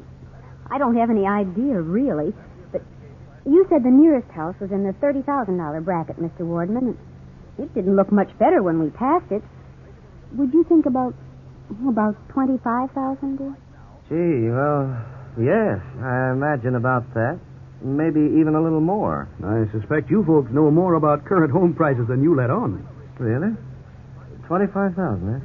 I 0.71 0.79
don't 0.79 0.97
have 0.97 1.11
any 1.11 1.27
idea, 1.27 1.81
really. 1.81 2.33
But 2.73 2.83
you 3.45 3.67
said 3.69 3.83
the 3.83 3.91
nearest 3.91 4.31
house 4.31 4.55
was 4.61 4.71
in 4.71 4.85
the 4.85 4.93
$30,000 5.05 5.85
bracket, 5.85 6.17
Mr. 6.17 6.41
Wardman. 6.41 6.97
It 7.59 7.75
didn't 7.75 7.97
look 7.97 8.13
much 8.13 8.31
better 8.39 8.63
when 8.63 8.81
we 8.81 8.91
passed 8.91 9.31
it. 9.33 9.43
Would 10.37 10.53
you 10.53 10.65
think 10.65 10.87
about 10.87 11.15
about 11.89 12.17
25000 12.33 13.37
dear? 13.37 13.57
Gee, 14.09 14.49
well, 14.49 14.89
yes, 15.37 15.81
I 16.01 16.33
imagine 16.33 16.77
about 16.77 17.13
that. 17.15 17.39
Maybe 17.81 18.21
even 18.41 18.55
a 18.55 18.61
little 18.61 18.81
more. 18.81 19.29
I 19.45 19.71
suspect 19.71 20.11
you 20.11 20.25
folks 20.25 20.51
know 20.51 20.71
more 20.71 20.95
about 20.95 21.25
current 21.25 21.53
home 21.53 21.75
prices 21.75 22.09
than 22.09 22.23
you 22.23 22.35
let 22.35 22.51
on. 22.51 22.87
Really? 23.19 23.55
25000 24.49 25.35
eh? 25.35 25.41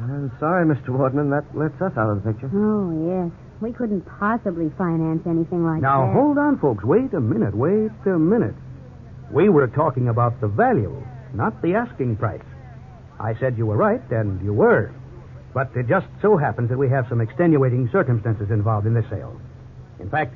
I'm 0.00 0.32
sorry, 0.40 0.66
Mr. 0.66 0.88
Wardman. 0.88 1.30
That 1.30 1.56
lets 1.56 1.80
us 1.80 1.92
out 1.96 2.10
of 2.10 2.22
the 2.22 2.32
picture. 2.32 2.50
Oh, 2.52 2.90
yes. 3.06 3.30
We 3.60 3.72
couldn't 3.72 4.02
possibly 4.18 4.70
finance 4.76 5.22
anything 5.26 5.64
like 5.64 5.80
Now, 5.80 6.06
that. 6.06 6.14
Now, 6.14 6.20
hold 6.20 6.38
on, 6.38 6.58
folks. 6.58 6.82
Wait 6.82 7.14
a 7.14 7.20
minute. 7.20 7.54
Wait 7.54 7.92
a 8.06 8.18
minute. 8.18 8.54
We 9.30 9.48
were 9.48 9.68
talking 9.68 10.08
about 10.08 10.40
the 10.40 10.48
value, 10.48 11.00
not 11.32 11.62
the 11.62 11.74
asking 11.74 12.16
price. 12.16 12.42
I 13.20 13.38
said 13.38 13.56
you 13.56 13.66
were 13.66 13.76
right, 13.76 14.02
and 14.10 14.42
you 14.44 14.52
were. 14.52 14.92
But 15.54 15.70
it 15.76 15.86
just 15.88 16.06
so 16.20 16.36
happens 16.36 16.68
that 16.70 16.78
we 16.78 16.88
have 16.88 17.06
some 17.08 17.20
extenuating 17.20 17.88
circumstances 17.92 18.50
involved 18.50 18.86
in 18.86 18.94
this 18.94 19.08
sale. 19.08 19.40
In 20.00 20.10
fact, 20.10 20.34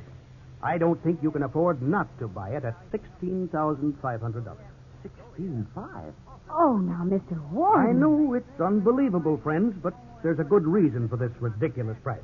I 0.61 0.77
don't 0.77 1.01
think 1.03 1.19
you 1.23 1.31
can 1.31 1.43
afford 1.43 1.81
not 1.81 2.07
to 2.19 2.27
buy 2.27 2.49
it 2.49 2.65
at 2.65 2.75
$16,500. 2.91 4.57
Sixteen 5.01 5.65
five. 5.73 6.13
Oh, 6.51 6.77
now, 6.77 7.03
Mr. 7.05 7.39
Warren. 7.51 7.89
I 7.95 7.99
know 7.99 8.33
it's 8.33 8.59
unbelievable, 8.59 9.39
friends, 9.41 9.73
but 9.81 9.93
there's 10.23 10.39
a 10.39 10.43
good 10.43 10.65
reason 10.65 11.07
for 11.07 11.15
this 11.15 11.31
ridiculous 11.39 11.95
price. 12.03 12.19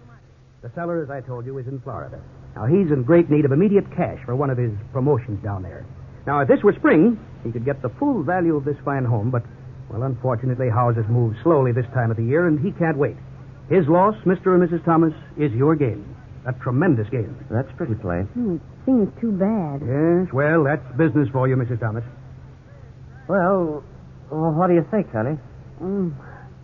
The 0.61 0.71
seller, 0.75 1.01
as 1.01 1.09
I 1.09 1.21
told 1.21 1.45
you, 1.45 1.57
is 1.59 1.67
in 1.67 1.79
Florida. 1.79 2.19
Now, 2.55 2.65
he's 2.65 2.91
in 2.91 3.03
great 3.03 3.29
need 3.29 3.45
of 3.45 3.51
immediate 3.51 3.89
cash 3.95 4.19
for 4.25 4.35
one 4.35 4.49
of 4.49 4.57
his 4.57 4.71
promotions 4.91 5.41
down 5.43 5.63
there. 5.63 5.85
Now, 6.25 6.39
if 6.41 6.47
this 6.47 6.63
were 6.63 6.73
spring, 6.73 7.19
he 7.43 7.51
could 7.51 7.63
get 7.65 7.81
the 7.81 7.89
full 7.99 8.23
value 8.23 8.55
of 8.55 8.65
this 8.65 8.77
fine 8.83 9.05
home, 9.05 9.29
but, 9.29 9.43
well, 9.89 10.03
unfortunately, 10.03 10.69
houses 10.69 11.05
move 11.07 11.35
slowly 11.43 11.71
this 11.71 11.85
time 11.93 12.11
of 12.11 12.17
the 12.17 12.23
year, 12.25 12.47
and 12.47 12.59
he 12.59 12.71
can't 12.71 12.97
wait. 12.97 13.15
His 13.69 13.87
loss, 13.87 14.15
Mr. 14.25 14.55
and 14.55 14.67
Mrs. 14.67 14.83
Thomas, 14.83 15.13
is 15.37 15.51
your 15.53 15.75
gain. 15.75 16.14
A 16.47 16.53
tremendous 16.53 17.09
gain. 17.09 17.35
That's 17.49 17.71
pretty 17.75 17.95
plain. 17.95 18.25
Hmm, 18.25 18.55
it 18.55 18.61
seems 18.85 19.09
too 19.19 19.31
bad. 19.31 19.81
Yes, 19.81 20.31
well, 20.31 20.63
that's 20.63 20.85
business 20.95 21.27
for 21.31 21.47
you, 21.47 21.55
Mrs. 21.55 21.79
Thomas. 21.79 22.03
Well, 23.27 23.83
well, 24.29 24.51
what 24.51 24.67
do 24.67 24.75
you 24.75 24.85
think, 24.91 25.11
honey? 25.11 25.37
Mm, 25.81 26.13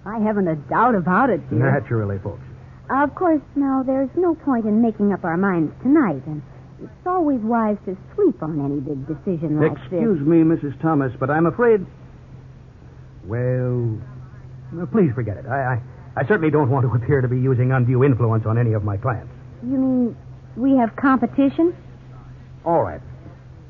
I 0.06 0.20
haven't 0.20 0.48
a 0.48 0.56
doubt 0.56 0.94
about 0.94 1.30
it, 1.32 1.50
dear. 1.50 1.72
Naturally, 1.72 2.20
folks. 2.20 2.44
Of 2.92 3.16
course, 3.16 3.42
now, 3.56 3.82
there's 3.84 4.10
no 4.16 4.36
point 4.36 4.66
in 4.66 4.82
making 4.82 5.14
up 5.14 5.24
our 5.24 5.38
minds 5.38 5.74
tonight, 5.82 6.22
and 6.28 6.44
it's 6.84 7.08
always 7.08 7.40
wise 7.40 7.78
to 7.86 7.98
sleep 8.16 8.44
on 8.44 8.64
any 8.64 8.80
big 8.82 9.08
decision 9.08 9.60
like 9.60 9.74
this. 9.90 9.94
Excuse 10.00 10.20
me, 10.22 10.44
Mrs. 10.44 10.80
Thomas, 10.82 11.12
but 11.20 11.30
I'm 11.32 11.48
afraid. 11.48 11.86
Well, 13.26 13.98
well, 14.74 14.88
please 14.88 15.12
forget 15.16 15.38
it. 15.38 15.46
I, 15.48 15.76
I, 15.76 15.82
I 16.18 16.28
certainly 16.28 16.52
don't 16.52 16.70
want 16.70 16.86
to 16.86 16.94
appear 16.94 17.22
to 17.22 17.28
be 17.28 17.40
using 17.40 17.72
undue 17.72 18.04
influence 18.04 18.46
on 18.46 18.58
any 18.60 18.74
of 18.74 18.84
my 18.84 18.98
clients. 18.98 19.32
This. 19.62 19.72
You 19.72 19.78
mean 19.78 20.18
we 20.56 20.78
have 20.78 20.96
competition? 20.96 21.76
All 22.66 22.82
right. 22.82 23.02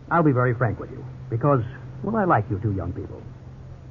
I'll 0.09 0.23
be 0.23 0.33
very 0.33 0.53
frank 0.55 0.79
with 0.79 0.91
you, 0.91 1.05
because, 1.29 1.61
well, 2.03 2.17
I 2.17 2.25
like 2.25 2.45
you 2.49 2.59
two 2.59 2.73
young 2.73 2.91
people. 2.91 3.21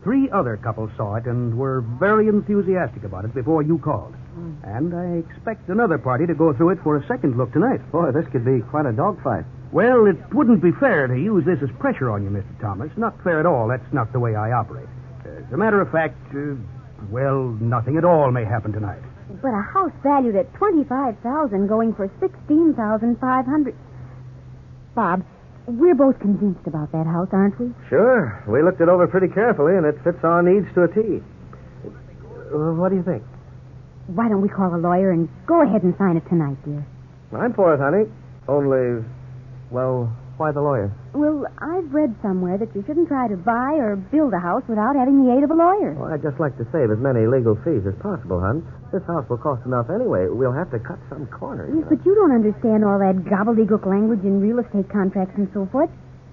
Three 0.03 0.31
other 0.31 0.57
couples 0.57 0.91
saw 0.97 1.17
it 1.17 1.27
and 1.27 1.57
were 1.59 1.83
very 1.83 2.29
enthusiastic 2.29 3.05
about 3.05 3.25
it 3.25 3.35
before 3.35 3.63
you 3.63 3.79
called. 3.79 4.15
And 4.63 4.95
I 4.95 5.17
expect 5.29 5.69
another 5.69 5.99
party 5.99 6.27
to 6.27 6.35
go 6.35 6.55
through 6.55 6.71
it 6.71 6.79
for 6.83 6.97
a 6.97 7.07
second 7.07 7.37
look 7.37 7.53
tonight. 7.53 7.81
Boy, 7.93 8.11
this 8.13 8.25
could 8.33 8.45
be 8.45 8.61
quite 8.71 8.87
a 8.87 8.93
dogfight. 8.93 9.45
Well, 9.73 10.07
it 10.07 10.17
wouldn't 10.33 10.63
be 10.63 10.73
fair 10.73 11.07
to 11.07 11.15
use 11.15 11.45
this 11.45 11.59
as 11.63 11.69
pressure 11.79 12.11
on 12.11 12.25
you, 12.25 12.31
Mr. 12.31 12.61
Thomas. 12.61 12.91
Not 12.97 13.23
fair 13.23 13.41
at 13.41 13.47
all. 13.47 13.69
That's 13.69 13.93
not 13.93 14.13
the 14.13 14.21
way 14.21 14.35
I 14.35 14.53
operate. 14.53 14.89
As 15.25 15.53
a 15.53 15.57
matter 15.57 15.81
of 15.81 15.91
fact, 15.93 16.17
uh, 16.35 16.55
well, 17.11 17.49
nothing 17.61 17.97
at 17.99 18.05
all 18.05 18.31
may 18.31 18.45
happen 18.45 18.73
tonight. 18.73 19.03
But 19.43 19.55
a 19.55 19.63
house 19.63 19.93
valued 20.03 20.37
at 20.37 20.53
twenty-five 20.55 21.19
thousand 21.23 21.69
going 21.69 21.95
for 21.95 22.11
sixteen 22.21 22.75
thousand 22.75 23.19
five 23.21 23.47
hundred. 23.47 23.75
Bob, 24.95 25.25
we're 25.67 25.95
both 25.95 26.19
convinced 26.19 26.67
about 26.67 26.91
that 26.93 27.07
house, 27.07 27.29
aren't 27.33 27.59
we? 27.59 27.73
Sure. 27.89 28.43
We 28.49 28.63
looked 28.63 28.81
it 28.81 28.89
over 28.89 29.07
pretty 29.07 29.29
carefully, 29.29 29.77
and 29.77 29.87
it 29.87 29.97
fits 30.03 30.19
our 30.25 30.43
needs 30.43 30.67
to 30.75 30.83
a 30.85 30.89
T. 30.89 31.23
Uh, 32.53 32.75
what 32.75 32.91
do 32.91 32.97
you 32.97 33.03
think? 33.03 33.23
Why 34.09 34.29
don't 34.29 34.43
we 34.43 34.49
call 34.49 34.75
a 34.75 34.81
lawyer 34.83 35.13
and 35.13 35.29
go 35.47 35.63
ahead 35.63 35.85
and 35.85 35.95
sign 35.97 36.17
it 36.17 36.27
tonight, 36.29 36.57
dear? 36.65 36.85
I'm 37.33 37.55
for 37.55 37.73
it, 37.75 37.79
honey. 37.79 38.11
Only, 38.49 39.07
well, 39.71 40.11
why 40.37 40.51
the 40.51 40.61
lawyer? 40.61 40.91
Well, 41.15 41.47
I've 41.63 41.95
read 41.95 42.17
somewhere 42.21 42.59
that 42.59 42.75
you 42.75 42.83
shouldn't 42.87 43.07
try 43.07 43.29
to 43.29 43.37
buy 43.37 43.75
or 43.79 43.95
build 43.95 44.35
a 44.35 44.41
house 44.41 44.65
without 44.67 44.97
having 44.97 45.25
the 45.25 45.37
aid 45.37 45.45
of 45.45 45.51
a 45.53 45.55
lawyer. 45.55 45.93
Well, 45.93 46.13
I'd 46.13 46.23
just 46.23 46.41
like 46.41 46.59
to 46.59 46.67
save 46.73 46.91
as 46.91 46.99
many 46.99 47.27
legal 47.29 47.55
fees 47.63 47.87
as 47.87 47.95
possible, 48.03 48.41
hon. 48.41 48.67
This 48.93 49.03
house 49.07 49.29
will 49.29 49.39
cost 49.39 49.65
enough 49.67 49.87
anyway. 49.89 50.27
We'll 50.29 50.53
have 50.53 50.71
to 50.73 50.79
cut 50.79 50.99
some 51.09 51.27
corners. 51.29 51.71
Yes, 51.75 51.87
but 51.89 52.05
you 52.05 52.15
don't 52.15 52.33
understand 52.33 52.85
all 52.85 52.99
that 52.99 53.23
gobbledygook 53.23 53.87
language 53.87 54.25
in 54.27 54.41
real 54.41 54.59
estate 54.59 54.91
contracts 54.91 55.35
and 55.39 55.49
so 55.55 55.69
forth, 55.71 55.91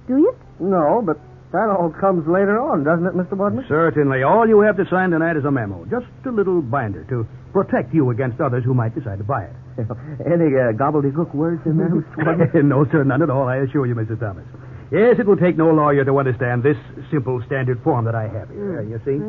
do 0.07 0.17
you? 0.17 0.33
No, 0.59 1.03
but 1.05 1.21
that 1.53 1.69
all 1.69 1.93
comes 1.93 2.27
later 2.27 2.59
on, 2.59 2.83
doesn't 2.83 3.05
it, 3.05 3.13
Mr. 3.13 3.37
Wardman? 3.37 3.67
Certainly. 3.69 4.23
All 4.23 4.47
you 4.49 4.59
have 4.61 4.75
to 4.77 4.85
sign 4.89 5.11
tonight 5.11 5.37
is 5.37 5.45
a 5.45 5.51
memo. 5.51 5.85
Just 5.85 6.09
a 6.25 6.31
little 6.31 6.61
binder 6.61 7.03
to 7.05 7.27
protect 7.53 7.93
you 7.93 8.09
against 8.09 8.41
others 8.41 8.63
who 8.65 8.73
might 8.73 8.95
decide 8.95 9.19
to 9.19 9.23
buy 9.23 9.43
it. 9.45 9.55
Any 10.25 10.49
uh, 10.57 10.73
gobbledygook 10.73 11.33
words 11.35 11.61
in 11.65 11.77
there, 11.77 11.89
Mr. 11.93 12.25
Wardman? 12.25 12.65
no, 12.73 12.85
sir, 12.91 13.03
none 13.03 13.21
at 13.21 13.29
all, 13.29 13.47
I 13.47 13.57
assure 13.57 13.85
you, 13.85 13.93
Mr. 13.93 14.19
Thomas. 14.19 14.45
Yes, 14.91 15.19
it 15.19 15.27
will 15.27 15.37
take 15.37 15.57
no 15.57 15.69
lawyer 15.71 16.03
to 16.03 16.17
understand 16.17 16.63
this 16.63 16.77
simple 17.11 17.43
standard 17.45 17.83
form 17.83 18.05
that 18.05 18.15
I 18.15 18.23
have 18.27 18.49
here. 18.49 18.81
You 18.81 18.99
see? 19.05 19.19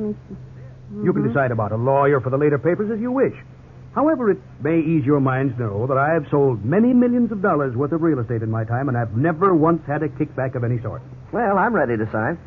Let 0.88 0.97
me 0.97 1.00
see. 1.00 1.07
You 1.07 1.12
can 1.12 1.28
decide 1.28 1.50
about 1.50 1.73
a 1.73 1.76
lawyer 1.76 2.21
for 2.21 2.30
the 2.30 2.38
later 2.38 2.59
papers 2.59 2.90
as 2.90 3.00
you 3.00 3.12
wish. 3.12 3.35
However, 3.95 4.30
it 4.30 4.38
may 4.61 4.78
ease 4.80 5.04
your 5.04 5.21
minds 5.21 5.57
to 5.57 5.62
know 5.64 5.87
that 5.87 5.99
I've 5.99 6.28
sold 6.30 6.64
many 6.64 6.92
millions 6.92 7.33
of 7.33 7.42
dollars 7.42 7.75
worth 7.75 7.92
of 7.92 8.02
real 8.02 8.21
estate 8.21 8.42
in 8.42 8.50
my 8.50 8.64
time, 8.64 8.88
and 8.88 8.97
I've 8.97 9.16
never 9.16 9.54
once 9.54 9.83
had 9.87 10.02
a 10.02 10.09
kickback 10.09 10.54
of 10.54 10.62
any 10.62 10.80
sort. 10.83 11.02
Well, 11.33 11.59
I'm 11.59 11.75
ready 11.75 11.97
to 11.97 12.11
sign. 12.12 12.38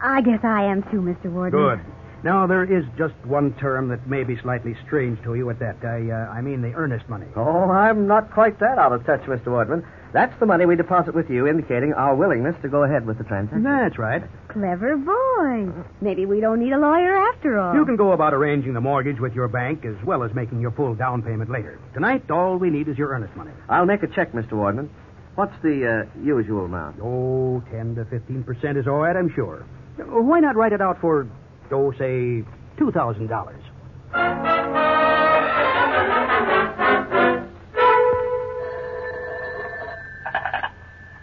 I 0.00 0.20
guess 0.20 0.40
I 0.44 0.64
am 0.64 0.82
too, 0.84 1.00
Mr. 1.00 1.32
Wardman. 1.32 1.50
Good. 1.50 1.80
Now, 2.24 2.46
there 2.46 2.62
is 2.62 2.84
just 2.96 3.14
one 3.24 3.52
term 3.54 3.88
that 3.88 4.06
may 4.06 4.22
be 4.22 4.36
slightly 4.42 4.76
strange 4.86 5.20
to 5.24 5.34
you 5.34 5.50
at 5.50 5.58
that. 5.58 5.76
I, 5.82 6.08
uh, 6.08 6.30
I 6.30 6.40
mean 6.40 6.62
the 6.62 6.72
earnest 6.72 7.08
money. 7.08 7.26
Oh, 7.34 7.70
I'm 7.70 8.06
not 8.06 8.30
quite 8.30 8.60
that 8.60 8.78
out 8.78 8.92
of 8.92 9.04
touch, 9.04 9.22
Mr. 9.22 9.46
Wardman. 9.46 9.84
That's 10.12 10.38
the 10.40 10.46
money 10.46 10.66
we 10.66 10.76
deposit 10.76 11.14
with 11.14 11.30
you, 11.30 11.46
indicating 11.46 11.94
our 11.94 12.14
willingness 12.14 12.54
to 12.60 12.68
go 12.68 12.84
ahead 12.84 13.06
with 13.06 13.16
the 13.16 13.24
transaction. 13.24 13.62
That's 13.62 13.98
right. 13.98 14.22
Clever 14.48 14.96
boy. 14.98 15.72
Maybe 16.02 16.26
we 16.26 16.40
don't 16.40 16.60
need 16.60 16.72
a 16.72 16.78
lawyer 16.78 17.16
after 17.16 17.58
all. 17.58 17.74
You 17.74 17.86
can 17.86 17.96
go 17.96 18.12
about 18.12 18.34
arranging 18.34 18.74
the 18.74 18.80
mortgage 18.80 19.20
with 19.20 19.32
your 19.32 19.48
bank 19.48 19.86
as 19.86 19.96
well 20.04 20.22
as 20.22 20.34
making 20.34 20.60
your 20.60 20.72
full 20.72 20.94
down 20.94 21.22
payment 21.22 21.50
later. 21.50 21.80
Tonight, 21.94 22.30
all 22.30 22.58
we 22.58 22.68
need 22.68 22.88
is 22.88 22.98
your 22.98 23.08
earnest 23.08 23.34
money. 23.36 23.52
I'll 23.70 23.86
make 23.86 24.02
a 24.02 24.06
check, 24.06 24.32
Mr. 24.32 24.52
Wardman. 24.52 24.90
What's 25.34 25.54
the 25.62 26.06
uh, 26.06 26.20
usual 26.22 26.66
amount? 26.66 27.00
Oh, 27.02 27.62
10 27.70 27.94
to 27.94 28.04
15 28.04 28.44
percent 28.44 28.76
is 28.76 28.86
all 28.86 28.98
right, 28.98 29.16
I'm 29.16 29.32
sure. 29.34 29.64
Why 29.96 30.40
not 30.40 30.56
write 30.56 30.72
it 30.72 30.82
out 30.82 31.00
for, 31.00 31.26
oh, 31.70 31.90
say, 31.92 32.44
$2,000? 32.78 34.91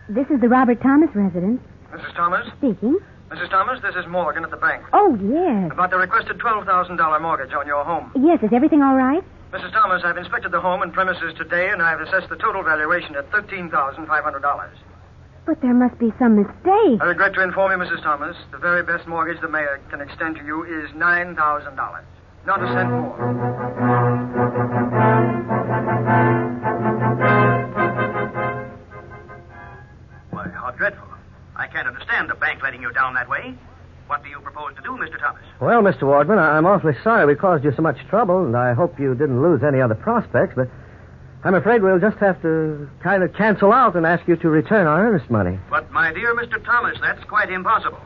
This 0.09 0.25
is 0.33 0.41
the 0.41 0.49
Robert 0.49 0.81
Thomas 0.81 1.09
residence. 1.13 1.61
Mrs. 1.93 2.15
Thomas? 2.15 2.47
Speaking. 2.57 2.97
Mrs. 3.29 3.49
Thomas, 3.51 3.79
this 3.83 3.93
is 3.95 4.07
Morgan 4.09 4.43
at 4.43 4.49
the 4.49 4.57
bank. 4.57 4.83
Oh, 4.91 5.13
yes. 5.21 5.71
About 5.71 5.91
the 5.91 5.97
requested 5.97 6.39
$12,000 6.39 7.21
mortgage 7.21 7.53
on 7.53 7.67
your 7.67 7.83
home. 7.83 8.11
Yes, 8.17 8.41
is 8.41 8.49
everything 8.51 8.81
all 8.81 8.95
right? 8.95 9.23
Mrs. 9.53 9.71
Thomas, 9.71 10.01
I've 10.03 10.17
inspected 10.17 10.51
the 10.51 10.61
home 10.61 10.81
and 10.81 10.91
premises 10.91 11.35
today, 11.37 11.69
and 11.69 11.79
I've 11.81 12.01
assessed 12.01 12.29
the 12.29 12.37
total 12.37 12.63
valuation 12.63 13.15
at 13.15 13.29
$13,500. 13.29 14.69
But 15.45 15.61
there 15.61 15.75
must 15.75 15.99
be 15.99 16.11
some 16.17 16.37
mistake. 16.37 17.01
I 17.01 17.05
regret 17.05 17.35
to 17.35 17.43
inform 17.43 17.71
you, 17.79 17.85
Mrs. 17.85 18.01
Thomas, 18.01 18.35
the 18.51 18.57
very 18.57 18.81
best 18.81 19.07
mortgage 19.07 19.39
the 19.41 19.49
mayor 19.49 19.79
can 19.91 20.01
extend 20.01 20.37
to 20.37 20.43
you 20.43 20.63
is 20.63 20.89
$9,000. 20.91 22.03
Not 22.47 22.63
a 22.63 22.67
cent 22.73 22.89
more. 22.89 24.29
Dreadful. 30.79 31.09
I 31.57 31.67
can't 31.67 31.89
understand 31.89 32.29
the 32.29 32.35
bank 32.35 32.63
letting 32.63 32.81
you 32.81 32.93
down 32.93 33.13
that 33.15 33.27
way. 33.27 33.53
What 34.07 34.23
do 34.23 34.29
you 34.29 34.39
propose 34.39 34.73
to 34.77 34.81
do, 34.81 34.91
Mr. 34.91 35.19
Thomas? 35.19 35.43
Well, 35.59 35.83
Mr. 35.83 36.03
Wardman, 36.03 36.39
I'm 36.39 36.65
awfully 36.65 36.93
sorry 37.03 37.25
we 37.25 37.35
caused 37.35 37.65
you 37.65 37.73
so 37.75 37.81
much 37.81 37.97
trouble, 38.09 38.45
and 38.45 38.55
I 38.55 38.73
hope 38.73 38.97
you 38.97 39.13
didn't 39.13 39.41
lose 39.41 39.61
any 39.61 39.81
other 39.81 39.93
prospects, 39.93 40.53
but 40.55 40.69
I'm 41.43 41.53
afraid 41.53 41.83
we'll 41.83 41.99
just 41.99 42.17
have 42.19 42.41
to 42.43 42.89
kind 43.03 43.23
of 43.23 43.33
cancel 43.35 43.73
out 43.73 43.97
and 43.97 44.05
ask 44.05 44.25
you 44.25 44.37
to 44.37 44.49
return 44.49 44.87
our 44.87 45.05
earnest 45.05 45.29
money. 45.29 45.59
But, 45.69 45.91
my 45.91 46.13
dear 46.13 46.33
Mr. 46.33 46.63
Thomas, 46.63 46.97
that's 47.01 47.23
quite 47.25 47.51
impossible. 47.51 47.99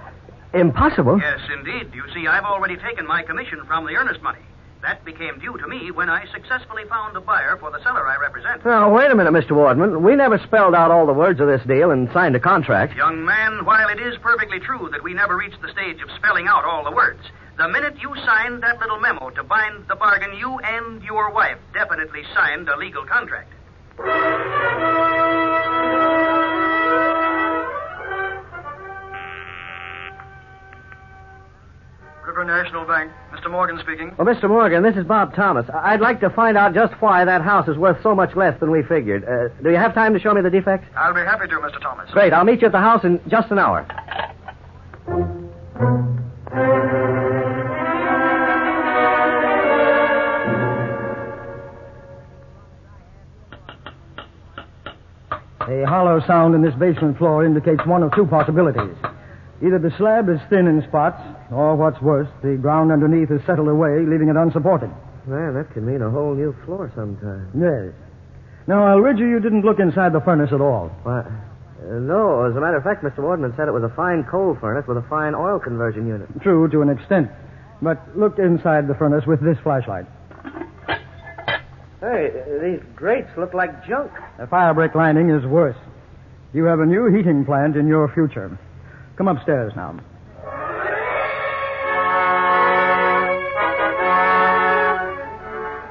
Impossible? 0.56 1.20
Yes, 1.22 1.42
indeed. 1.56 1.94
You 1.94 2.06
see, 2.12 2.26
I've 2.26 2.44
already 2.44 2.78
taken 2.78 3.06
my 3.06 3.22
commission 3.22 3.64
from 3.68 3.86
the 3.86 3.94
earnest 3.94 4.24
money. 4.24 4.42
That 4.82 5.06
became 5.06 5.38
due 5.38 5.58
to 5.60 5.68
me 5.68 5.92
when 5.92 6.10
I 6.10 6.26
successfully 6.34 6.86
found 6.90 7.16
a 7.16 7.22
buyer 7.22 7.56
for 7.58 7.70
the 7.70 7.82
seller 7.84 8.06
I. 8.08 8.18
Now, 8.66 8.96
wait 8.96 9.12
a 9.12 9.16
minute, 9.16 9.34
Mr. 9.34 9.52
Wardman. 9.52 10.02
We 10.04 10.16
never 10.16 10.38
spelled 10.40 10.74
out 10.74 10.90
all 10.90 11.06
the 11.06 11.14
words 11.14 11.42
of 11.42 11.48
this 11.48 11.62
deal 11.68 11.92
and 11.92 12.10
signed 12.14 12.36
a 12.38 12.40
contract. 12.40 12.96
Young 12.96 13.26
man, 13.26 13.66
while 13.66 13.90
it 13.90 14.00
is 14.00 14.16
perfectly 14.22 14.60
true 14.60 14.88
that 14.94 15.04
we 15.04 15.14
never 15.14 15.36
reached 15.36 15.62
the 15.62 15.72
stage 15.72 16.02
of 16.02 16.10
spelling 16.16 16.48
out 16.48 16.64
all 16.64 16.86
the 16.86 16.96
words, 16.96 17.20
the 17.58 17.68
minute 17.68 17.96
you 18.02 18.16
signed 18.26 18.64
that 18.64 18.80
little 18.80 19.02
memo 19.02 19.32
to 19.32 19.44
bind 19.44 19.86
the 19.90 19.96
bargain, 19.96 20.34
you 20.38 20.60
and 20.60 21.04
your 21.04 21.32
wife 21.32 21.58
definitely 21.74 22.24
signed 22.34 22.70
a 22.70 22.78
legal 22.78 23.06
contract. 23.06 23.52
River 32.48 32.64
National 32.64 32.86
Bank. 32.86 33.12
Mr. 33.32 33.50
Morgan 33.50 33.80
speaking. 33.82 34.12
Well, 34.18 34.28
Mr. 34.28 34.50
Morgan, 34.50 34.84
this 34.84 34.96
is 34.96 35.06
Bob 35.06 35.34
Thomas. 35.36 35.66
I- 35.70 35.94
I'd 35.94 36.02
like 36.02 36.20
to 36.22 36.30
find 36.30 36.58
out 36.58 36.74
just 36.74 36.94
why 37.02 37.24
that 37.26 37.42
house 37.42 37.68
is 37.70 37.78
worth 37.78 38.02
so 38.04 38.14
much 38.14 38.36
less 38.36 38.60
than 38.60 38.70
we 38.70 38.84
figured. 38.84 39.24
Uh, 39.24 39.48
do 39.64 39.70
you 39.70 39.78
have 39.78 39.94
time 39.94 40.14
to 40.14 40.20
show 40.20 40.34
me 40.34 40.42
the 40.42 40.50
defects? 40.50 40.88
I'll 40.98 41.14
be 41.14 41.22
happy 41.22 41.48
to, 41.48 41.56
Mr. 41.56 41.80
Thomas. 41.82 42.10
Great. 42.12 42.34
I'll 42.34 42.44
meet 42.46 42.62
you 42.62 42.66
at 42.68 42.72
the 42.74 42.80
house 42.80 43.04
in 43.06 43.20
just 43.30 43.50
an 43.52 43.60
hour. 43.60 43.86
A 55.68 55.84
hollow 55.86 56.20
sound 56.28 56.56
in 56.56 56.62
this 56.62 56.76
basement 56.76 57.18
floor 57.18 57.46
indicates 57.46 57.86
one 57.86 58.04
of 58.04 58.14
two 58.14 58.26
possibilities. 58.26 58.96
Either 59.64 59.80
the 59.80 59.96
slab 59.98 60.28
is 60.28 60.40
thin 60.50 60.68
in 60.68 60.84
spots, 60.88 61.22
or 61.50 61.76
what's 61.76 62.02
worse, 62.02 62.28
the 62.42 62.58
ground 62.58 62.92
underneath 62.92 63.32
is 63.32 63.40
settled 63.46 63.70
away, 63.70 64.04
leaving 64.06 64.28
it 64.28 64.36
unsupported. 64.36 64.90
Man, 65.26 65.54
that 65.54 65.72
could 65.74 65.84
mean 65.84 66.02
a 66.02 66.10
whole 66.10 66.36
new 66.36 66.54
floor 66.66 66.92
sometime. 66.96 67.48
Yes. 67.56 67.94
Now, 68.68 68.86
I'll 68.86 69.02
wager 69.02 69.26
you 69.26 69.40
didn't 69.40 69.64
look 69.64 69.80
inside 69.80 70.12
the 70.12 70.20
furnace 70.20 70.52
at 70.52 70.60
all. 70.60 70.90
Why, 71.04 71.20
uh, 71.20 72.00
no, 72.00 72.44
as 72.44 72.56
a 72.56 72.60
matter 72.60 72.76
of 72.76 72.84
fact, 72.84 73.04
Mr. 73.04 73.20
Wardman 73.20 73.56
said 73.56 73.68
it 73.68 73.72
was 73.72 73.84
a 73.84 73.94
fine 73.96 74.26
coal 74.30 74.58
furnace 74.60 74.86
with 74.88 74.98
a 74.98 75.06
fine 75.10 75.34
oil 75.34 75.60
conversion 75.60 76.08
unit. 76.08 76.28
True, 76.42 76.68
to 76.70 76.82
an 76.82 76.90
extent. 76.90 77.30
But 77.82 78.00
look 78.18 78.40
inside 78.40 78.88
the 78.88 78.96
furnace 78.96 79.26
with 79.26 79.42
this 79.42 79.58
flashlight. 79.64 80.06
Hey, 82.00 82.32
these 82.62 82.82
grates 82.96 83.30
look 83.38 83.54
like 83.54 83.88
junk. 83.88 84.12
The 84.38 84.46
firebrick 84.46 84.94
lining 84.94 85.30
is 85.30 85.46
worse. 85.46 85.78
You 86.54 86.66
have 86.66 86.82
a 86.82 86.86
new 86.86 87.08
heating 87.08 87.46
plant 87.46 87.78
in 87.78 87.88
your 87.88 88.14
future. 88.14 88.58
Come 89.18 89.28
upstairs 89.28 89.74
now. 89.76 90.00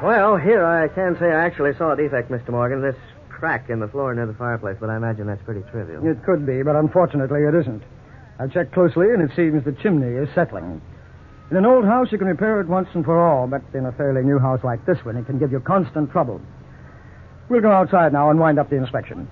Well, 0.03 0.37
here 0.37 0.65
I 0.67 0.89
can 0.89 1.17
say 1.21 1.27
I 1.27 1.47
actually 1.47 1.75
saw 1.79 1.93
a 1.93 1.97
defect, 1.97 2.29
Mr. 2.29 2.51
Morgan. 2.51 2.83
This 2.83 2.97
crack 3.29 3.71
in 3.71 3.79
the 3.79 3.87
floor 3.87 4.13
near 4.15 4.27
the 4.27 4.35
fireplace, 4.35 4.77
but 4.81 4.91
I 4.91 4.97
imagine 4.97 5.29
that's 5.29 5.43
pretty 5.45 5.63
trivial. 5.71 6.05
It 6.05 6.25
could 6.25 6.45
be, 6.45 6.63
but 6.63 6.75
unfortunately 6.75 7.43
it 7.43 7.55
isn't. 7.55 7.83
I 8.41 8.49
checked 8.49 8.73
closely, 8.73 9.11
and 9.11 9.23
it 9.23 9.31
seems 9.37 9.65
the 9.65 9.73
chimney 9.73 10.17
is 10.17 10.29
settling. 10.35 10.83
In 11.53 11.57
an 11.57 11.67
old 11.67 11.85
house, 11.85 12.11
you 12.11 12.19
can 12.19 12.27
repair 12.27 12.61
it 12.61 12.67
once 12.67 12.89
and 12.95 13.05
for 13.05 13.21
all, 13.21 13.47
but 13.47 13.63
in 13.75 13.87
a 13.87 13.93
fairly 13.93 14.23
new 14.23 14.41
house 14.41 14.65
like 14.65 14.85
this 14.87 15.05
one, 15.05 15.17
it 15.17 15.27
can 15.27 15.39
give 15.39 15.53
you 15.53 15.61
constant 15.61 16.11
trouble. 16.11 16.41
We'll 17.49 17.61
go 17.61 17.71
outside 17.71 18.13
now 18.13 18.31
and 18.31 18.41
wind 18.41 18.59
up 18.59 18.71
the 18.71 18.77
inspection. 18.77 19.29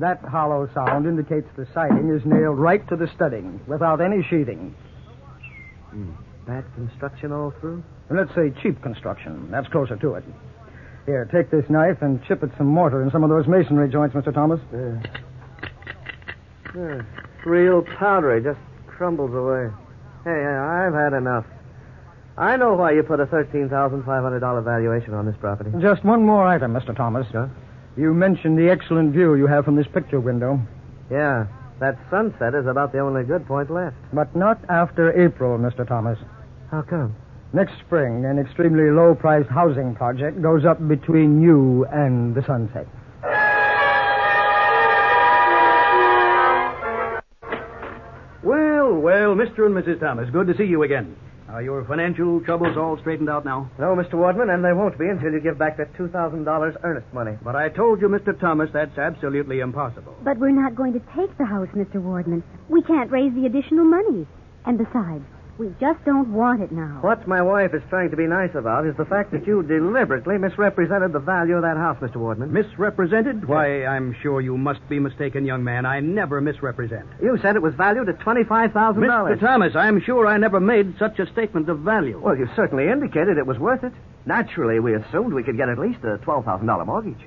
That 0.00 0.24
hollow 0.24 0.66
sound 0.72 1.04
indicates 1.06 1.46
the 1.56 1.66
siding 1.74 2.08
is 2.08 2.22
nailed 2.24 2.58
right 2.58 2.86
to 2.88 2.96
the 2.96 3.06
studding 3.14 3.60
without 3.66 4.00
any 4.00 4.22
sheathing. 4.22 4.74
Hmm. 5.90 6.12
Bad 6.46 6.64
construction 6.74 7.32
all 7.32 7.52
through? 7.60 7.84
And 8.08 8.16
let's 8.16 8.34
say 8.34 8.50
cheap 8.62 8.82
construction. 8.82 9.50
That's 9.50 9.68
closer 9.68 9.96
to 9.96 10.14
it. 10.14 10.24
Here, 11.04 11.28
take 11.30 11.50
this 11.50 11.68
knife 11.68 11.98
and 12.00 12.24
chip 12.24 12.42
at 12.42 12.48
some 12.56 12.66
mortar 12.68 13.02
in 13.02 13.10
some 13.10 13.24
of 13.24 13.28
those 13.28 13.46
masonry 13.46 13.90
joints, 13.90 14.16
Mr. 14.16 14.32
Thomas. 14.32 14.60
Yeah. 14.72 15.02
Yeah, 16.74 17.02
real 17.44 17.82
powdery, 17.82 18.42
just 18.42 18.58
crumbles 18.86 19.34
away. 19.34 19.68
Hey, 20.24 20.30
I've 20.30 20.94
had 20.94 21.12
enough. 21.12 21.44
I 22.38 22.56
know 22.56 22.74
why 22.74 22.92
you 22.92 23.02
put 23.02 23.20
a 23.20 23.26
$13,500 23.26 24.64
valuation 24.64 25.12
on 25.12 25.26
this 25.26 25.34
property. 25.40 25.70
Just 25.82 26.04
one 26.04 26.24
more 26.24 26.46
item, 26.46 26.72
Mr. 26.72 26.96
Thomas. 26.96 27.26
Huh? 27.32 27.48
You 27.96 28.14
mentioned 28.14 28.58
the 28.58 28.70
excellent 28.70 29.12
view 29.12 29.34
you 29.34 29.46
have 29.46 29.64
from 29.64 29.76
this 29.76 29.86
picture 29.92 30.20
window, 30.20 30.60
Yeah, 31.10 31.46
that 31.80 31.98
sunset 32.10 32.54
is 32.54 32.66
about 32.66 32.92
the 32.92 32.98
only 33.00 33.24
good 33.24 33.46
point 33.46 33.70
left. 33.70 33.96
but 34.12 34.34
not 34.36 34.58
after 34.68 35.12
April, 35.20 35.58
Mr. 35.58 35.86
Thomas. 35.86 36.18
How 36.70 36.82
come? 36.82 37.14
Next 37.52 37.72
spring, 37.80 38.24
an 38.24 38.38
extremely 38.38 38.90
low 38.90 39.14
priced 39.14 39.48
housing 39.48 39.94
project 39.96 40.40
goes 40.40 40.64
up 40.64 40.86
between 40.86 41.42
you 41.42 41.84
and 41.86 42.32
the 42.34 42.42
sunset. 42.44 42.86
Well, 48.42 48.94
well, 48.94 49.34
Mr. 49.34 49.66
and 49.66 49.74
Mrs. 49.76 50.00
Thomas, 50.00 50.30
good 50.30 50.46
to 50.46 50.56
see 50.56 50.64
you 50.64 50.82
again. 50.82 51.14
Are 51.52 51.62
your 51.62 51.84
financial 51.84 52.40
troubles 52.42 52.76
all 52.76 52.96
straightened 53.00 53.28
out 53.28 53.44
now? 53.44 53.68
No, 53.76 53.96
Mr. 53.96 54.14
Wardman, 54.14 54.54
and 54.54 54.64
they 54.64 54.72
won't 54.72 54.96
be 54.96 55.08
until 55.08 55.32
you 55.32 55.40
give 55.40 55.58
back 55.58 55.78
that 55.78 55.92
$2,000 55.94 56.76
earnest 56.84 57.12
money. 57.12 57.36
But 57.42 57.56
I 57.56 57.68
told 57.68 58.00
you, 58.00 58.08
Mr. 58.08 58.38
Thomas, 58.38 58.70
that's 58.72 58.96
absolutely 58.96 59.58
impossible. 59.58 60.14
But 60.22 60.38
we're 60.38 60.50
not 60.50 60.76
going 60.76 60.92
to 60.92 61.00
take 61.16 61.36
the 61.38 61.44
house, 61.44 61.66
Mr. 61.74 61.96
Wardman. 61.96 62.44
We 62.68 62.82
can't 62.82 63.10
raise 63.10 63.34
the 63.34 63.46
additional 63.46 63.84
money. 63.84 64.28
And 64.64 64.78
besides, 64.78 65.24
we 65.60 65.68
just 65.78 66.02
don't 66.06 66.32
want 66.32 66.62
it 66.62 66.72
now. 66.72 66.98
What 67.02 67.28
my 67.28 67.42
wife 67.42 67.74
is 67.74 67.82
trying 67.90 68.10
to 68.10 68.16
be 68.16 68.26
nice 68.26 68.54
about 68.54 68.86
is 68.86 68.96
the 68.96 69.04
fact 69.04 69.30
that 69.32 69.46
you 69.46 69.62
deliberately 69.62 70.38
misrepresented 70.38 71.12
the 71.12 71.18
value 71.18 71.56
of 71.56 71.62
that 71.62 71.76
house, 71.76 71.98
Mr. 72.00 72.16
Wardman. 72.16 72.50
Misrepresented? 72.50 73.46
Why, 73.46 73.84
I'm 73.84 74.16
sure 74.22 74.40
you 74.40 74.56
must 74.56 74.80
be 74.88 74.98
mistaken, 74.98 75.44
young 75.44 75.62
man. 75.62 75.84
I 75.84 76.00
never 76.00 76.40
misrepresent. 76.40 77.06
You 77.22 77.38
said 77.42 77.56
it 77.56 77.62
was 77.62 77.74
valued 77.74 78.08
at 78.08 78.18
$25,000. 78.20 78.72
Mr. 78.72 79.38
Thomas, 79.38 79.76
I'm 79.76 80.00
sure 80.00 80.26
I 80.26 80.38
never 80.38 80.60
made 80.60 80.98
such 80.98 81.18
a 81.18 81.30
statement 81.30 81.68
of 81.68 81.80
value. 81.80 82.18
Well, 82.18 82.38
you 82.38 82.48
certainly 82.56 82.88
indicated 82.88 83.36
it 83.36 83.46
was 83.46 83.58
worth 83.58 83.84
it. 83.84 83.92
Naturally, 84.24 84.80
we 84.80 84.94
assumed 84.94 85.34
we 85.34 85.42
could 85.42 85.58
get 85.58 85.68
at 85.68 85.78
least 85.78 85.98
a 86.04 86.16
$12,000 86.24 86.86
mortgage. 86.86 87.20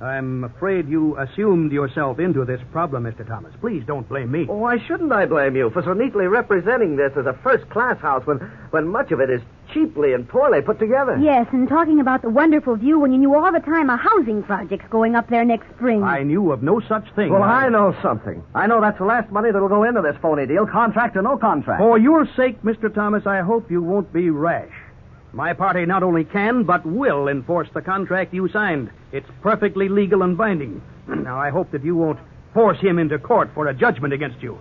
I'm 0.00 0.44
afraid 0.44 0.88
you 0.88 1.16
assumed 1.18 1.72
yourself 1.72 2.18
into 2.18 2.44
this 2.44 2.60
problem, 2.70 3.04
Mr. 3.04 3.26
Thomas. 3.26 3.54
Please 3.60 3.82
don't 3.86 4.06
blame 4.06 4.30
me. 4.30 4.44
Well, 4.44 4.58
why 4.58 4.76
shouldn't 4.86 5.10
I 5.10 5.24
blame 5.24 5.56
you 5.56 5.70
for 5.70 5.82
so 5.82 5.94
neatly 5.94 6.26
representing 6.26 6.96
this 6.96 7.12
as 7.16 7.24
a 7.24 7.32
first-class 7.42 7.98
house 8.00 8.26
when, 8.26 8.38
when 8.70 8.88
much 8.88 9.10
of 9.10 9.20
it 9.20 9.30
is 9.30 9.40
cheaply 9.72 10.12
and 10.12 10.28
poorly 10.28 10.60
put 10.60 10.78
together? 10.78 11.16
Yes, 11.16 11.46
and 11.52 11.66
talking 11.66 12.00
about 12.00 12.20
the 12.20 12.28
wonderful 12.28 12.76
view 12.76 12.98
when 12.98 13.10
you 13.12 13.18
knew 13.18 13.34
all 13.34 13.50
the 13.50 13.60
time 13.60 13.88
a 13.88 13.96
housing 13.96 14.42
project's 14.42 14.86
going 14.90 15.14
up 15.16 15.30
there 15.30 15.46
next 15.46 15.66
spring. 15.76 16.02
I 16.02 16.22
knew 16.22 16.52
of 16.52 16.62
no 16.62 16.80
such 16.80 17.10
thing. 17.14 17.32
Well, 17.32 17.42
I 17.42 17.70
know 17.70 17.96
something. 18.02 18.44
I 18.54 18.66
know 18.66 18.82
that's 18.82 18.98
the 18.98 19.06
last 19.06 19.30
money 19.30 19.50
that'll 19.50 19.68
go 19.68 19.84
into 19.84 20.02
this 20.02 20.16
phony 20.20 20.46
deal, 20.46 20.66
contract 20.66 21.16
or 21.16 21.22
no 21.22 21.38
contract. 21.38 21.80
For 21.80 21.96
your 21.98 22.28
sake, 22.36 22.60
Mr. 22.62 22.92
Thomas, 22.92 23.26
I 23.26 23.40
hope 23.40 23.70
you 23.70 23.80
won't 23.80 24.12
be 24.12 24.28
rash. 24.28 24.72
My 25.36 25.52
party 25.52 25.84
not 25.84 26.02
only 26.02 26.24
can, 26.24 26.62
but 26.64 26.86
will 26.86 27.28
enforce 27.28 27.68
the 27.74 27.82
contract 27.82 28.32
you 28.32 28.48
signed. 28.48 28.88
It's 29.12 29.28
perfectly 29.42 29.86
legal 29.86 30.22
and 30.22 30.36
binding. 30.36 30.80
Now, 31.08 31.38
I 31.38 31.50
hope 31.50 31.70
that 31.72 31.84
you 31.84 31.94
won't 31.94 32.18
force 32.54 32.78
him 32.80 32.98
into 32.98 33.18
court 33.18 33.50
for 33.54 33.66
a 33.68 33.74
judgment 33.74 34.14
against 34.14 34.42
you. 34.42 34.58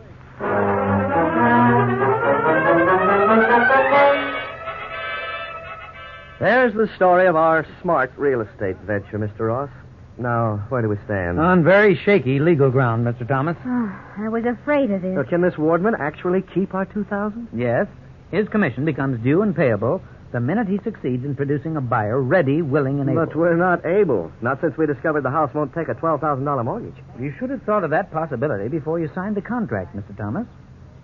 There's 6.39 6.73
the 6.73 6.89
story 6.97 7.27
of 7.27 7.37
our 7.37 7.65
smart 7.81 8.11
real 8.17 8.41
estate 8.41 8.75
venture, 8.85 9.17
Mr. 9.17 9.47
Ross. 9.47 9.69
Now, 10.17 10.65
where 10.69 10.81
do 10.81 10.89
we 10.89 10.97
stand? 11.05 11.39
On 11.39 11.63
very 11.63 11.95
shaky 11.95 12.39
legal 12.39 12.69
ground, 12.69 13.05
Mr. 13.07 13.25
Thomas. 13.27 13.55
Oh, 13.65 13.99
I 14.17 14.27
was 14.27 14.43
afraid 14.45 14.91
of 14.91 15.01
this. 15.01 15.15
So 15.15 15.23
can 15.23 15.41
this 15.41 15.53
Wardman 15.55 15.95
actually 15.97 16.41
keep 16.41 16.73
our 16.73 16.85
2000 16.85 17.47
Yes. 17.53 17.87
His 18.31 18.49
commission 18.49 18.83
becomes 18.83 19.23
due 19.23 19.41
and 19.41 19.55
payable 19.55 20.01
the 20.35 20.41
minute 20.41 20.67
he 20.67 20.77
succeeds 20.83 21.23
in 21.23 21.33
producing 21.33 21.77
a 21.77 21.81
buyer 21.81 22.21
ready, 22.21 22.61
willing, 22.61 22.99
and 22.99 23.09
able. 23.09 23.25
But 23.25 23.37
we're 23.37 23.55
not 23.55 23.85
able. 23.85 24.33
Not 24.41 24.59
since 24.59 24.75
we 24.75 24.85
discovered 24.85 25.21
the 25.23 25.31
house 25.31 25.53
won't 25.53 25.73
take 25.73 25.87
a 25.87 25.95
$12,000 25.95 26.65
mortgage. 26.65 26.97
You 27.17 27.33
should 27.39 27.49
have 27.51 27.61
thought 27.63 27.85
of 27.85 27.91
that 27.91 28.11
possibility 28.11 28.67
before 28.67 28.99
you 28.99 29.09
signed 29.15 29.37
the 29.37 29.41
contract, 29.41 29.95
Mr. 29.95 30.13
Thomas. 30.17 30.45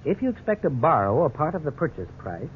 If 0.04 0.22
you 0.22 0.30
expect 0.30 0.63
to 0.63 0.70
borrow 0.70 1.24
a 1.24 1.30
part 1.30 1.56
of 1.56 1.63
the 1.63 1.72
purchase 1.72 2.10
price, 2.17 2.50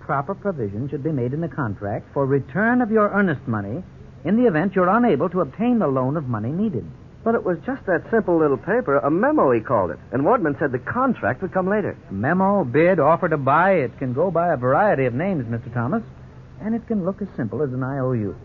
proper 0.00 0.34
provision 0.34 0.90
should 0.90 1.02
be 1.02 1.12
made 1.12 1.32
in 1.32 1.40
the 1.40 1.48
contract 1.48 2.12
for 2.12 2.26
return 2.26 2.82
of 2.82 2.90
your 2.90 3.08
earnest 3.08 3.48
money 3.48 3.82
in 4.26 4.36
the 4.36 4.46
event 4.46 4.74
you're 4.74 4.94
unable 4.94 5.30
to 5.30 5.40
obtain 5.40 5.78
the 5.78 5.88
loan 5.88 6.18
of 6.18 6.28
money 6.28 6.50
needed. 6.50 6.84
But 7.24 7.36
it 7.36 7.44
was 7.44 7.56
just 7.64 7.86
that 7.86 8.10
simple 8.10 8.36
little 8.38 8.58
paper, 8.58 8.98
a 8.98 9.10
memo, 9.10 9.50
he 9.50 9.60
called 9.60 9.92
it. 9.92 9.98
And 10.12 10.24
Wardman 10.24 10.58
said 10.58 10.72
the 10.72 10.78
contract 10.78 11.40
would 11.40 11.52
come 11.52 11.70
later. 11.70 11.96
Memo, 12.10 12.64
bid, 12.64 13.00
offer 13.00 13.30
to 13.30 13.38
buy, 13.38 13.72
it 13.72 13.98
can 13.98 14.12
go 14.12 14.30
by 14.30 14.52
a 14.52 14.58
variety 14.58 15.06
of 15.06 15.14
names, 15.14 15.46
Mr. 15.46 15.72
Thomas. 15.72 16.02
And 16.60 16.74
it 16.74 16.86
can 16.86 17.04
look 17.04 17.22
as 17.22 17.28
simple 17.36 17.62
as 17.62 17.72
an 17.72 17.82
IOU. 17.82 18.36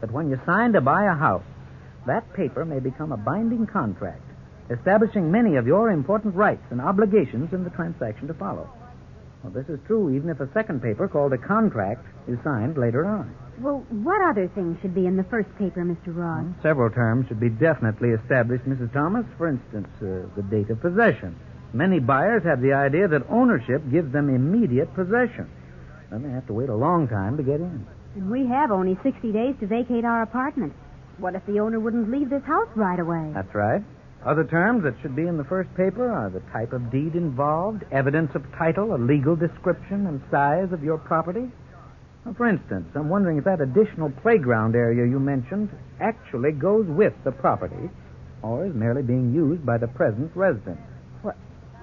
But 0.00 0.10
when 0.10 0.30
you 0.30 0.40
sign 0.44 0.72
to 0.72 0.80
buy 0.80 1.04
a 1.04 1.14
house, 1.14 1.44
that 2.06 2.32
paper 2.34 2.64
may 2.64 2.80
become 2.80 3.12
a 3.12 3.16
binding 3.16 3.66
contract, 3.66 4.22
establishing 4.70 5.30
many 5.30 5.56
of 5.56 5.66
your 5.66 5.90
important 5.90 6.34
rights 6.34 6.64
and 6.70 6.80
obligations 6.80 7.52
in 7.52 7.62
the 7.62 7.70
transaction 7.70 8.26
to 8.26 8.34
follow. 8.34 8.68
Well, 9.42 9.52
this 9.52 9.68
is 9.68 9.80
true 9.86 10.14
even 10.14 10.30
if 10.30 10.40
a 10.40 10.52
second 10.52 10.82
paper 10.82 11.08
called 11.08 11.32
a 11.32 11.38
contract 11.38 12.06
is 12.28 12.38
signed 12.44 12.78
later 12.78 13.04
on. 13.04 13.34
Well, 13.60 13.84
what 13.90 14.22
other 14.22 14.48
things 14.48 14.78
should 14.80 14.94
be 14.94 15.06
in 15.06 15.16
the 15.16 15.24
first 15.24 15.48
paper, 15.58 15.84
Mr. 15.84 16.14
Ross? 16.16 16.46
Several 16.62 16.90
terms 16.90 17.26
should 17.28 17.40
be 17.40 17.50
definitely 17.50 18.10
established, 18.10 18.64
Mrs. 18.64 18.92
Thomas. 18.92 19.26
For 19.36 19.48
instance, 19.48 19.88
uh, 20.00 20.26
the 20.36 20.42
date 20.42 20.70
of 20.70 20.80
possession. 20.80 21.36
Many 21.72 22.00
buyers 22.00 22.42
have 22.44 22.60
the 22.60 22.72
idea 22.72 23.08
that 23.08 23.22
ownership 23.30 23.82
gives 23.90 24.12
them 24.12 24.28
immediate 24.28 24.94
possession. 24.94 25.48
Then 26.12 26.24
they 26.24 26.30
have 26.30 26.46
to 26.48 26.52
wait 26.52 26.68
a 26.68 26.76
long 26.76 27.08
time 27.08 27.38
to 27.38 27.42
get 27.42 27.60
in. 27.60 27.86
And 28.16 28.30
we 28.30 28.46
have 28.46 28.70
only 28.70 28.98
60 29.02 29.32
days 29.32 29.54
to 29.60 29.66
vacate 29.66 30.04
our 30.04 30.20
apartment. 30.20 30.74
What 31.16 31.34
if 31.34 31.46
the 31.46 31.58
owner 31.58 31.80
wouldn't 31.80 32.10
leave 32.10 32.28
this 32.28 32.42
house 32.44 32.68
right 32.76 33.00
away? 33.00 33.32
That's 33.32 33.54
right. 33.54 33.82
Other 34.22 34.44
terms 34.44 34.84
that 34.84 34.94
should 35.00 35.16
be 35.16 35.26
in 35.26 35.38
the 35.38 35.44
first 35.44 35.74
paper 35.74 36.12
are 36.12 36.28
the 36.28 36.44
type 36.52 36.74
of 36.74 36.92
deed 36.92 37.14
involved, 37.14 37.84
evidence 37.90 38.30
of 38.34 38.44
title, 38.58 38.94
a 38.94 39.00
legal 39.00 39.36
description, 39.36 40.06
and 40.06 40.20
size 40.30 40.70
of 40.70 40.84
your 40.84 40.98
property. 40.98 41.50
Now, 42.26 42.34
for 42.34 42.46
instance, 42.46 42.90
I'm 42.94 43.08
wondering 43.08 43.38
if 43.38 43.44
that 43.44 43.62
additional 43.62 44.10
playground 44.10 44.76
area 44.76 45.10
you 45.10 45.18
mentioned 45.18 45.70
actually 45.98 46.52
goes 46.52 46.86
with 46.86 47.14
the 47.24 47.32
property 47.32 47.88
or 48.42 48.66
is 48.66 48.74
merely 48.74 49.02
being 49.02 49.32
used 49.32 49.64
by 49.64 49.78
the 49.78 49.88
present 49.88 50.30
resident. 50.34 50.78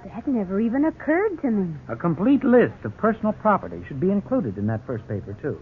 What? 0.01 0.13
That 0.13 0.27
never 0.27 0.59
even 0.59 0.85
occurred 0.85 1.41
to 1.41 1.51
me. 1.51 1.75
A 1.87 1.95
complete 1.95 2.43
list 2.43 2.83
of 2.83 2.95
personal 2.97 3.33
property 3.33 3.81
should 3.87 3.99
be 3.99 4.11
included 4.11 4.57
in 4.57 4.67
that 4.67 4.85
first 4.85 5.07
paper, 5.07 5.33
too. 5.41 5.59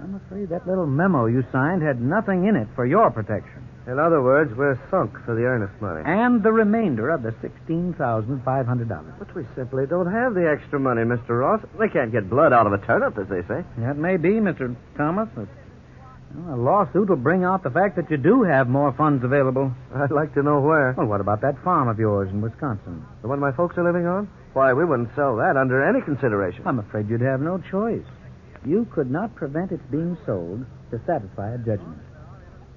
I'm 0.00 0.14
afraid 0.14 0.48
that 0.48 0.66
little 0.66 0.86
memo 0.86 1.26
you 1.26 1.44
signed 1.52 1.82
had 1.82 2.00
nothing 2.00 2.46
in 2.46 2.56
it 2.56 2.68
for 2.74 2.86
your 2.86 3.10
protection. 3.10 3.62
In 3.86 3.98
other 3.98 4.22
words, 4.22 4.54
we're 4.56 4.78
sunk 4.90 5.12
for 5.24 5.34
the 5.34 5.42
earnest 5.42 5.80
money. 5.80 6.02
And 6.04 6.42
the 6.42 6.52
remainder 6.52 7.10
of 7.10 7.22
the 7.22 7.30
$16,500. 7.32 9.18
But 9.18 9.34
we 9.34 9.44
simply 9.56 9.86
don't 9.86 10.10
have 10.10 10.34
the 10.34 10.48
extra 10.48 10.78
money, 10.78 11.02
Mr. 11.02 11.40
Ross. 11.40 11.60
We 11.78 11.88
can't 11.88 12.12
get 12.12 12.30
blood 12.30 12.52
out 12.52 12.66
of 12.66 12.72
a 12.72 12.78
turnip, 12.78 13.18
as 13.18 13.28
they 13.28 13.42
say. 13.42 13.64
That 13.78 13.96
may 13.96 14.16
be, 14.16 14.34
Mr. 14.34 14.74
Thomas. 14.96 15.28
But, 16.34 16.44
well, 16.44 16.54
a 16.54 16.60
lawsuit 16.60 17.08
will 17.08 17.16
bring 17.16 17.44
out 17.44 17.62
the 17.62 17.70
fact 17.70 17.96
that 17.96 18.10
you 18.10 18.16
do 18.16 18.42
have 18.42 18.68
more 18.68 18.92
funds 18.92 19.24
available. 19.24 19.72
I'd 19.94 20.10
like 20.10 20.34
to 20.34 20.42
know 20.42 20.60
where. 20.60 20.94
Well, 20.96 21.06
what 21.06 21.20
about 21.20 21.40
that 21.42 21.62
farm 21.62 21.88
of 21.88 21.98
yours 21.98 22.30
in 22.30 22.40
Wisconsin? 22.40 23.04
The 23.22 23.28
one 23.28 23.40
my 23.40 23.52
folks 23.52 23.76
are 23.78 23.84
living 23.84 24.06
on? 24.06 24.28
Why, 24.52 24.72
we 24.72 24.84
wouldn't 24.84 25.14
sell 25.14 25.36
that 25.36 25.56
under 25.56 25.82
any 25.82 26.00
consideration. 26.02 26.62
I'm 26.66 26.78
afraid 26.78 27.08
you'd 27.08 27.20
have 27.22 27.40
no 27.40 27.58
choice. 27.70 28.04
You 28.64 28.86
could 28.92 29.10
not 29.10 29.34
prevent 29.34 29.72
its 29.72 29.82
being 29.90 30.16
sold 30.24 30.64
to 30.90 31.00
satisfy 31.06 31.54
a 31.54 31.58
judgment. 31.58 31.98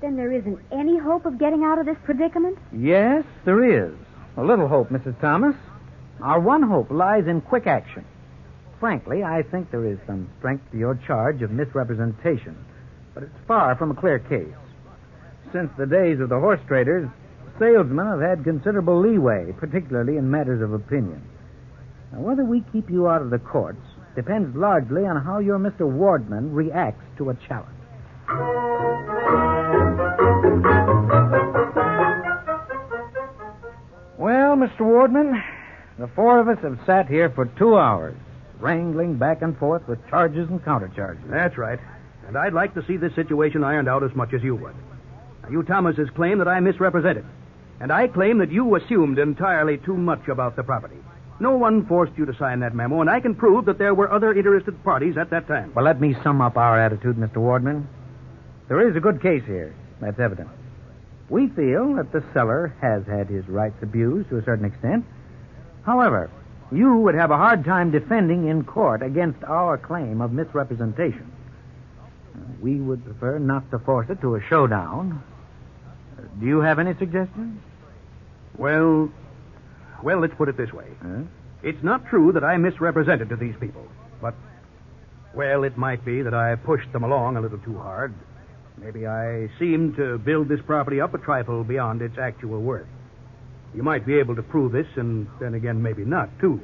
Then 0.02 0.16
there 0.16 0.32
isn't 0.32 0.60
any 0.72 0.98
hope 0.98 1.26
of 1.26 1.38
getting 1.38 1.64
out 1.64 1.80
of 1.80 1.86
this 1.86 1.98
predicament? 2.04 2.58
Yes, 2.74 3.24
there 3.44 3.88
is. 3.88 3.94
A 4.38 4.44
little 4.44 4.68
hope, 4.68 4.90
Mrs. 4.90 5.20
Thomas. 5.22 5.56
Our 6.22 6.40
one 6.40 6.64
hope 6.64 6.92
lies 6.92 7.28
in 7.28 7.42
quick 7.42 7.68
action. 7.68 8.06
Frankly, 8.80 9.24
I 9.24 9.44
think 9.44 9.72
there 9.72 9.86
is 9.86 9.98
some 10.06 10.30
strength 10.40 10.70
to 10.72 10.78
your 10.78 10.96
charge 11.08 11.42
of 11.42 11.52
misrepresentation, 11.52 12.58
but 13.16 13.24
it's 13.24 13.48
far 13.48 13.76
from 13.78 13.90
a 13.90 13.96
clear 13.96 14.20
case. 14.20 14.54
Since 15.52 15.72
the 15.78 15.88
days 15.88 16.20
of 16.20 16.30
the 16.30 16.40
horse 16.40 16.60
traders, 16.68 17.10
salesmen 17.58 18.06
have 18.06 18.20
had 18.20 18.44
considerable 18.44 19.00
leeway, 19.00 19.54
particularly 19.58 20.18
in 20.18 20.30
matters 20.30 20.62
of 20.62 20.74
opinion. 20.74 21.24
Now, 22.12 22.20
whether 22.20 22.44
we 22.44 22.64
keep 22.74 22.90
you 22.90 23.08
out 23.08 23.22
of 23.22 23.30
the 23.30 23.40
courts 23.40 23.82
depends 24.16 24.56
largely 24.56 25.06
on 25.06 25.24
how 25.24 25.40
your 25.40 25.58
Mr. 25.58 25.82
Wardman 25.82 26.54
reacts 26.54 27.06
to 27.18 27.30
a 27.30 27.36
challenge. 27.48 27.72
Well, 34.18 34.56
Mr. 34.56 34.82
Wardman, 34.82 35.42
the 35.98 36.10
four 36.16 36.40
of 36.40 36.50
us 36.50 36.58
have 36.64 36.80
sat 36.86 37.08
here 37.08 37.30
for 37.30 37.46
two 37.46 37.78
hours, 37.78 38.18
wrangling 38.60 39.18
back 39.18 39.42
and 39.42 39.58
forth 39.58 39.88
with 39.88 40.06
charges 40.10 40.50
and 40.50 40.62
countercharges. 40.64 41.30
That's 41.30 41.58
right. 41.58 41.80
And 42.28 42.38
I'd 42.38 42.54
like 42.54 42.74
to 42.74 42.86
see 42.86 42.98
this 42.98 43.14
situation 43.16 43.64
ironed 43.64 43.90
out 43.90 44.04
as 44.04 44.16
much 44.16 44.34
as 44.34 44.44
you 44.44 44.56
would. 44.56 44.76
Now, 45.44 45.50
you 45.50 45.64
Thomases 45.64 46.10
claim 46.16 46.40
that 46.40 46.48
I 46.48 46.60
misrepresented. 46.60 47.26
And 47.80 47.92
I 47.92 48.08
claim 48.08 48.38
that 48.40 48.52
you 48.52 48.76
assumed 48.76 49.20
entirely 49.20 49.78
too 49.78 49.96
much 49.96 50.28
about 50.28 50.56
the 50.56 50.64
property. 50.64 50.96
No 51.40 51.58
one 51.58 51.86
forced 51.86 52.18
you 52.18 52.26
to 52.26 52.38
sign 52.38 52.62
that 52.62 52.74
memo, 52.74 53.02
and 53.02 53.10
I 53.10 53.20
can 53.20 53.36
prove 53.36 53.66
that 53.66 53.78
there 53.78 53.94
were 53.94 54.12
other 54.12 54.34
interested 54.34 54.82
parties 54.84 55.18
at 55.18 55.30
that 55.32 55.48
time. 55.48 55.74
Well, 55.76 55.84
let 55.84 56.00
me 56.00 56.16
sum 56.24 56.42
up 56.42 56.56
our 56.56 56.80
attitude, 56.80 57.18
Mr. 57.18 57.38
Wardman. 57.38 57.86
There 58.70 58.88
is 58.90 58.96
a 58.96 59.02
good 59.02 59.22
case 59.22 59.44
here. 59.46 59.76
That's 60.00 60.20
evident. 60.20 60.50
We 61.30 61.48
feel 61.48 61.96
that 61.96 62.12
the 62.14 62.24
seller 62.34 62.74
has 62.82 63.06
had 63.06 63.28
his 63.28 63.48
rights 63.50 63.82
abused 63.82 64.30
to 64.30 64.38
a 64.38 64.44
certain 64.46 64.66
extent. 64.66 65.06
However, 65.84 66.30
you 66.72 66.98
would 66.98 67.16
have 67.16 67.32
a 67.32 67.38
hard 67.38 67.66
time 67.66 67.92
defending 67.92 68.48
in 68.48 68.64
court 68.64 69.04
against 69.04 69.44
our 69.44 69.78
claim 69.78 70.22
of 70.22 70.32
misrepresentation. 70.32 71.32
We 72.62 72.76
would 72.80 73.04
prefer 73.04 73.40
not 73.40 73.70
to 73.72 73.80
force 73.80 74.08
it 74.10 74.22
to 74.22 74.36
a 74.36 74.42
showdown. 74.50 75.24
Do 76.40 76.46
you 76.46 76.60
have 76.60 76.80
any 76.80 76.94
suggestions? 76.98 77.62
Well, 78.58 79.12
well, 80.04 80.20
let's 80.20 80.34
put 80.36 80.50
it 80.50 80.58
this 80.58 80.72
way. 80.72 80.88
Huh? 81.02 81.24
It's 81.64 81.84
not 81.84 82.06
true 82.08 82.32
that 82.34 82.44
I 82.44 82.58
misrepresented 82.58 83.30
to 83.30 83.36
these 83.36 83.56
people, 83.60 83.88
but, 84.22 84.36
well, 85.34 85.64
it 85.64 85.78
might 85.78 86.06
be 86.06 86.22
that 86.22 86.34
I 86.34 86.56
pushed 86.56 86.92
them 86.94 87.04
along 87.04 87.38
a 87.38 87.42
little 87.42 87.58
too 87.60 87.78
hard. 87.78 88.14
Maybe 88.78 89.08
I 89.08 89.50
seemed 89.58 89.96
to 89.96 90.18
build 90.18 90.48
this 90.48 90.60
property 90.66 91.02
up 91.02 91.14
a 91.14 91.18
trifle 91.18 91.64
beyond 91.64 92.02
its 92.02 92.18
actual 92.18 92.62
worth. 92.62 92.88
You 93.74 93.84
might 93.84 94.06
be 94.06 94.20
able 94.20 94.36
to 94.36 94.44
prove 94.44 94.72
this, 94.72 94.88
and 94.96 95.28
then 95.40 95.54
again, 95.54 95.82
maybe 95.82 96.06
not, 96.06 96.30
too. 96.40 96.62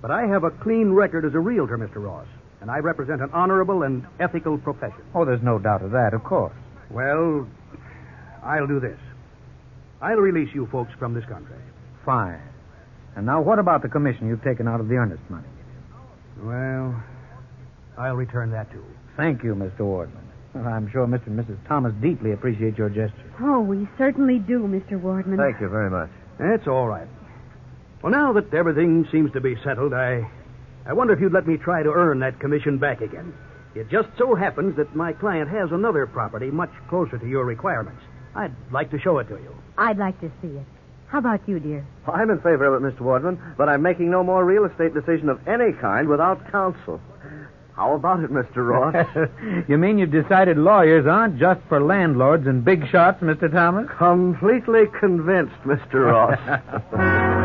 But 0.00 0.10
I 0.10 0.26
have 0.26 0.44
a 0.44 0.50
clean 0.50 0.92
record 0.92 1.24
as 1.24 1.34
a 1.34 1.38
realtor, 1.38 1.78
Mr. 1.78 1.96
Ross, 1.96 2.26
and 2.64 2.70
I 2.70 2.78
represent 2.78 3.20
an 3.20 3.28
honorable 3.34 3.82
and 3.82 4.06
ethical 4.18 4.56
profession. 4.56 5.02
Oh, 5.14 5.26
there's 5.26 5.42
no 5.42 5.58
doubt 5.58 5.82
of 5.82 5.90
that, 5.90 6.14
of 6.14 6.24
course. 6.24 6.54
Well, 6.88 7.46
I'll 8.42 8.66
do 8.66 8.80
this. 8.80 8.98
I'll 10.00 10.16
release 10.16 10.48
you 10.54 10.66
folks 10.72 10.90
from 10.98 11.12
this 11.12 11.24
contract. 11.26 11.60
Fine. 12.06 12.40
And 13.16 13.26
now, 13.26 13.42
what 13.42 13.58
about 13.58 13.82
the 13.82 13.90
commission 13.90 14.28
you've 14.28 14.42
taken 14.42 14.66
out 14.66 14.80
of 14.80 14.88
the 14.88 14.94
earnest 14.94 15.20
money? 15.28 15.46
Well, 16.40 17.04
I'll 17.98 18.16
return 18.16 18.50
that 18.52 18.72
too. 18.72 18.82
Thank 19.14 19.44
you, 19.44 19.54
Mr. 19.54 19.80
Wardman. 19.80 20.24
Well, 20.54 20.66
I'm 20.66 20.90
sure 20.90 21.06
Mr. 21.06 21.26
and 21.26 21.38
Mrs. 21.38 21.58
Thomas 21.68 21.92
deeply 22.00 22.32
appreciate 22.32 22.78
your 22.78 22.88
gesture. 22.88 23.30
Oh, 23.42 23.60
we 23.60 23.86
certainly 23.98 24.38
do, 24.38 24.60
Mr. 24.60 24.98
Wardman. 24.98 25.36
Thank 25.36 25.60
you 25.60 25.68
very 25.68 25.90
much. 25.90 26.08
That's 26.38 26.66
all 26.66 26.88
right. 26.88 27.08
Well, 28.00 28.12
now 28.12 28.32
that 28.32 28.54
everything 28.54 29.06
seems 29.12 29.32
to 29.32 29.40
be 29.42 29.54
settled, 29.62 29.92
I, 29.92 30.30
I 30.86 30.92
wonder 30.92 31.14
if 31.14 31.20
you'd 31.20 31.32
let 31.32 31.46
me 31.46 31.56
try 31.56 31.82
to 31.82 31.90
earn 31.90 32.18
that 32.20 32.38
commission 32.40 32.78
back 32.78 33.00
again. 33.00 33.32
It 33.74 33.88
just 33.88 34.08
so 34.18 34.34
happens 34.34 34.76
that 34.76 34.94
my 34.94 35.12
client 35.12 35.50
has 35.50 35.72
another 35.72 36.06
property 36.06 36.50
much 36.50 36.70
closer 36.88 37.18
to 37.18 37.26
your 37.26 37.44
requirements. 37.44 38.02
I'd 38.34 38.52
like 38.70 38.90
to 38.90 38.98
show 38.98 39.18
it 39.18 39.28
to 39.28 39.34
you. 39.34 39.54
I'd 39.78 39.98
like 39.98 40.20
to 40.20 40.30
see 40.42 40.48
it. 40.48 40.66
How 41.08 41.18
about 41.18 41.48
you, 41.48 41.58
dear? 41.58 41.86
Well, 42.06 42.16
I'm 42.16 42.30
in 42.30 42.38
favor 42.38 42.66
of 42.66 42.82
it, 42.82 42.86
Mr. 42.86 43.00
Wardman, 43.00 43.56
but 43.56 43.68
I'm 43.68 43.82
making 43.82 44.10
no 44.10 44.22
more 44.22 44.44
real 44.44 44.64
estate 44.64 44.94
decision 44.94 45.28
of 45.28 45.46
any 45.48 45.72
kind 45.72 46.08
without 46.08 46.50
counsel. 46.50 47.00
How 47.76 47.94
about 47.94 48.22
it, 48.22 48.30
Mr. 48.30 48.68
Ross? 48.68 49.64
you 49.68 49.78
mean 49.78 49.98
you've 49.98 50.12
decided 50.12 50.58
lawyers 50.58 51.06
aren't 51.06 51.38
just 51.38 51.60
for 51.68 51.80
landlords 51.80 52.46
and 52.46 52.64
big 52.64 52.88
shots, 52.88 53.20
Mr. 53.22 53.50
Thomas? 53.50 53.88
Completely 53.98 54.84
convinced, 55.00 55.56
Mr. 55.64 56.12
Ross. 56.12 57.40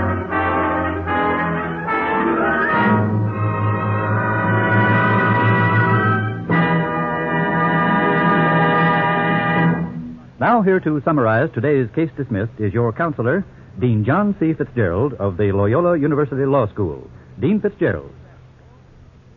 Now, 10.60 10.64
here 10.64 10.82
to 10.82 11.02
summarize 11.06 11.50
today's 11.54 11.88
case 11.96 12.10
dismissed 12.18 12.60
is 12.60 12.74
your 12.74 12.92
counselor, 12.92 13.46
Dean 13.80 14.04
John 14.04 14.36
C. 14.42 14.54
Fitzgerald 14.54 15.14
of 15.14 15.38
the 15.38 15.54
Loyola 15.54 15.98
University 15.98 16.46
Law 16.46 16.68
School. 16.68 17.10
Dean 17.40 17.62
Fitzgerald. 17.62 18.12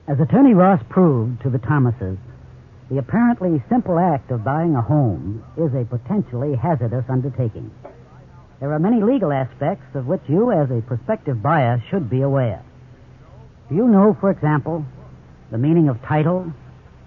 As 0.08 0.18
Attorney 0.18 0.52
Ross 0.52 0.82
proved 0.88 1.40
to 1.42 1.48
the 1.48 1.60
Thomases, 1.60 2.18
the 2.90 2.98
apparently 2.98 3.62
simple 3.68 4.00
act 4.00 4.32
of 4.32 4.42
buying 4.42 4.74
a 4.74 4.82
home 4.82 5.44
is 5.56 5.72
a 5.76 5.84
potentially 5.84 6.56
hazardous 6.56 7.04
undertaking. 7.08 7.70
There 8.58 8.72
are 8.72 8.80
many 8.80 9.00
legal 9.00 9.30
aspects 9.30 9.94
of 9.94 10.08
which 10.08 10.22
you, 10.26 10.50
as 10.50 10.72
a 10.72 10.82
prospective 10.82 11.40
buyer, 11.40 11.80
should 11.88 12.10
be 12.10 12.22
aware. 12.22 12.64
Do 13.68 13.76
you 13.76 13.86
know, 13.86 14.16
for 14.20 14.32
example, 14.32 14.84
the 15.52 15.58
meaning 15.58 15.88
of 15.88 16.02
title, 16.02 16.52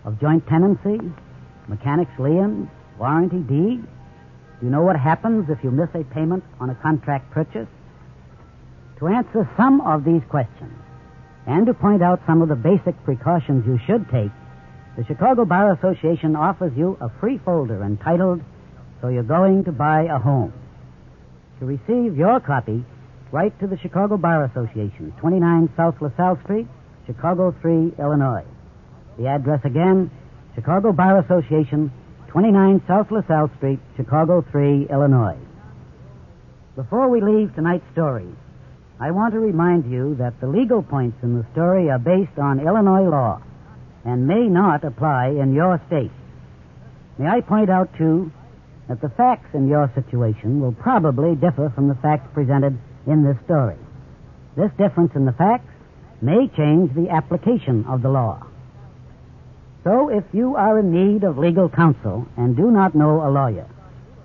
of 0.06 0.22
joint 0.22 0.48
tenancy, 0.48 1.02
mechanic's 1.68 2.18
lien, 2.18 2.72
warranty 2.98 3.40
deed? 3.40 3.86
Do 4.60 4.66
you 4.66 4.72
know 4.72 4.84
what 4.84 4.96
happens 4.96 5.50
if 5.50 5.64
you 5.64 5.72
miss 5.72 5.90
a 5.94 6.04
payment 6.04 6.44
on 6.60 6.70
a 6.70 6.76
contract 6.76 7.32
purchase? 7.32 7.68
To 9.00 9.08
answer 9.08 9.50
some 9.58 9.82
of 9.82 10.06
these 10.06 10.22
questions, 10.30 10.74
and 11.46 11.66
to 11.66 11.74
point 11.74 12.02
out 12.02 12.22
some 12.26 12.42
of 12.42 12.50
the 12.50 12.56
basic 12.56 12.96
precautions 13.04 13.66
you 13.68 13.80
should 13.86 14.10
take, 14.10 14.32
the 14.98 15.04
Chicago 15.06 15.44
Bar 15.44 15.74
Association 15.74 16.36
offers 16.36 16.72
you 16.78 16.98
a 17.02 17.10
free 17.20 17.38
folder 17.44 17.84
entitled 17.84 18.42
So 19.02 19.10
You're 19.10 19.24
Going 19.24 19.66
to 19.66 19.72
Buy 19.74 20.04
a 20.04 20.18
Home. 20.18 20.54
To 21.60 21.66
receive 21.66 22.18
your 22.18 22.40
copy, 22.40 22.86
write 23.32 23.60
to 23.60 23.68
the 23.68 23.78
Chicago 23.78 24.16
Bar 24.16 24.46
Association, 24.46 25.14
29 25.20 25.70
South 25.76 25.96
LaSalle 26.02 26.40
Street, 26.44 26.68
Chicago 27.06 27.54
3, 27.62 27.94
Illinois. 28.00 28.46
The 29.18 29.28
address 29.28 29.60
again, 29.66 30.10
Chicago 30.56 30.94
Bar 30.94 31.20
Association, 31.20 31.92
29 32.28 32.84
South 32.88 33.12
LaSalle 33.12 33.52
Street, 33.58 33.80
Chicago 33.96 34.44
3, 34.52 34.88
Illinois. 34.90 35.38
Before 36.76 37.10
we 37.10 37.22
leave 37.22 37.56
tonight's 37.56 37.86
story, 37.94 38.28
I 39.00 39.12
want 39.12 39.34
to 39.34 39.40
remind 39.40 39.92
you 39.92 40.16
that 40.16 40.40
the 40.40 40.48
legal 40.48 40.84
points 40.84 41.18
in 41.24 41.38
the 41.38 41.46
story 41.52 41.90
are 41.90 42.00
based 42.00 42.38
on 42.38 42.60
Illinois 42.60 43.08
law 43.10 43.42
and 44.06 44.28
may 44.28 44.48
not 44.48 44.84
apply 44.84 45.28
in 45.28 45.54
your 45.54 45.82
state. 45.88 46.12
May 47.18 47.28
I 47.28 47.42
point 47.42 47.70
out, 47.70 47.90
too, 47.98 48.32
that 48.88 49.02
the 49.02 49.10
facts 49.10 49.50
in 49.54 49.68
your 49.68 49.92
situation 49.96 50.62
will 50.62 50.74
probably 50.74 51.36
differ 51.36 51.72
from 51.74 51.88
the 51.88 51.96
facts 51.96 52.28
presented 52.34 52.78
in 53.08 53.24
this 53.24 53.38
story. 53.46 53.78
This 54.56 54.72
difference 54.78 55.12
in 55.16 55.26
the 55.26 55.34
facts 55.34 55.72
may 56.22 56.48
change 56.56 56.94
the 56.94 57.10
application 57.10 57.86
of 57.86 58.02
the 58.02 58.10
law. 58.10 58.46
So 59.86 60.10
if 60.10 60.24
you 60.34 60.56
are 60.56 60.80
in 60.80 60.92
need 60.92 61.24
of 61.24 61.38
legal 61.38 61.70
counsel 61.70 62.28
and 62.38 62.58
do 62.58 62.72
not 62.72 62.96
know 62.96 63.22
a 63.22 63.30
lawyer, 63.30 63.68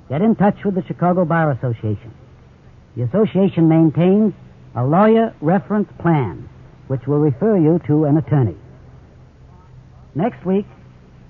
get 0.09 0.23
in 0.23 0.35
touch 0.35 0.57
with 0.65 0.75
the 0.75 0.83
Chicago 0.87 1.27
Bar 1.27 1.51
Association. 1.51 2.15
The 2.97 3.03
association 3.03 3.69
maintains 3.69 4.33
a 4.75 4.83
lawyer 4.83 5.35
reference 5.43 5.89
plan 6.01 6.49
which 6.87 7.07
will 7.07 7.19
refer 7.19 7.59
you 7.59 7.79
to 7.89 8.07
an 8.07 8.17
attorney. 8.17 8.57
Next 10.15 10.47
week, 10.47 10.65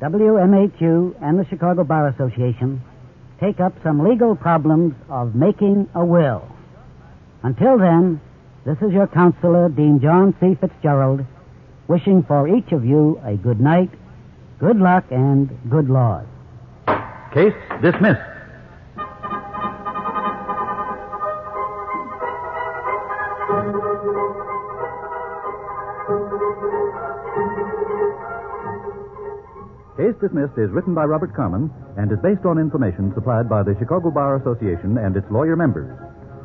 WMAQ 0.00 1.16
and 1.20 1.36
the 1.36 1.46
Chicago 1.50 1.82
Bar 1.82 2.06
Association 2.08 2.80
take 3.40 3.58
up 3.58 3.74
some 3.82 3.98
legal 4.08 4.36
problems 4.36 4.94
of 5.08 5.34
making 5.34 5.88
a 5.96 6.04
will. 6.04 6.46
Until 7.42 7.78
then, 7.78 8.20
this 8.64 8.78
is 8.80 8.92
your 8.92 9.08
counselor, 9.08 9.68
Dean 9.68 9.98
John 10.00 10.36
C. 10.38 10.54
Fitzgerald, 10.54 11.24
wishing 11.88 12.22
for 12.22 12.46
each 12.46 12.70
of 12.70 12.84
you 12.84 13.20
a 13.24 13.34
good 13.34 13.60
night, 13.60 13.90
good 14.60 14.76
luck, 14.76 15.04
and 15.10 15.48
good 15.70 15.88
laws. 15.88 16.26
Case 17.32 17.54
dismissed. 17.82 18.20
Case 29.96 30.16
Dismissed 30.20 30.56
is 30.56 30.70
written 30.70 30.94
by 30.94 31.04
Robert 31.04 31.34
Carmen 31.36 31.70
and 31.96 32.10
is 32.10 32.18
based 32.22 32.44
on 32.44 32.58
information 32.58 33.12
supplied 33.14 33.48
by 33.48 33.62
the 33.62 33.76
Chicago 33.78 34.10
Bar 34.10 34.40
Association 34.40 34.96
and 34.96 35.16
its 35.16 35.26
lawyer 35.30 35.56
members. 35.56 35.92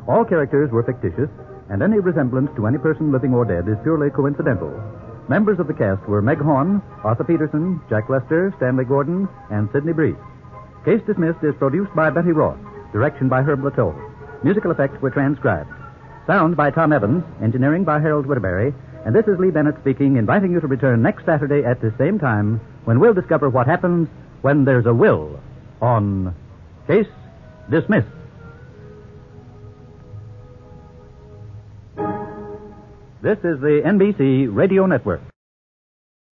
All 0.06 0.24
characters 0.24 0.70
were 0.70 0.84
fictitious, 0.84 1.32
and 1.70 1.82
any 1.82 1.98
resemblance 1.98 2.50
to 2.56 2.66
any 2.66 2.78
person 2.78 3.10
living 3.10 3.32
or 3.32 3.44
dead 3.44 3.66
is 3.66 3.80
purely 3.82 4.10
coincidental. 4.10 4.70
Members 5.28 5.58
of 5.58 5.66
the 5.66 5.74
cast 5.74 6.06
were 6.08 6.22
Meg 6.22 6.38
Horn, 6.38 6.80
Arthur 7.02 7.24
Peterson, 7.24 7.80
Jack 7.90 8.08
Lester, 8.08 8.54
Stanley 8.58 8.84
Gordon, 8.84 9.28
and 9.50 9.68
Sidney 9.72 9.92
Breese. 9.92 10.14
Case 10.84 11.02
Dismissed 11.04 11.42
is 11.42 11.54
produced 11.56 11.92
by 11.96 12.10
Betty 12.10 12.30
Ross, 12.30 12.58
direction 12.92 13.28
by 13.28 13.42
Herb 13.42 13.60
Latoe. 13.62 13.92
Musical 14.44 14.70
effects 14.70 15.02
were 15.02 15.10
transcribed. 15.10 15.68
Sound 16.28 16.56
by 16.56 16.70
Tom 16.70 16.92
Evans, 16.92 17.24
engineering 17.42 17.82
by 17.82 17.98
Harold 17.98 18.26
Whitterberry, 18.26 18.72
and 19.04 19.14
this 19.14 19.26
is 19.26 19.38
Lee 19.40 19.50
Bennett 19.50 19.74
speaking, 19.80 20.16
inviting 20.16 20.52
you 20.52 20.60
to 20.60 20.66
return 20.68 21.02
next 21.02 21.24
Saturday 21.24 21.64
at 21.64 21.80
the 21.80 21.92
same 21.98 22.20
time 22.20 22.60
when 22.84 23.00
we'll 23.00 23.14
discover 23.14 23.50
what 23.50 23.66
happens 23.66 24.08
when 24.42 24.64
there's 24.64 24.86
a 24.86 24.94
will 24.94 25.40
on 25.82 26.34
Case 26.86 27.08
Dismissed. 27.68 28.06
This 33.26 33.38
is 33.38 33.58
the 33.60 33.82
NBC 33.84 34.54
Radio 34.54 34.86
Network. 34.86 35.20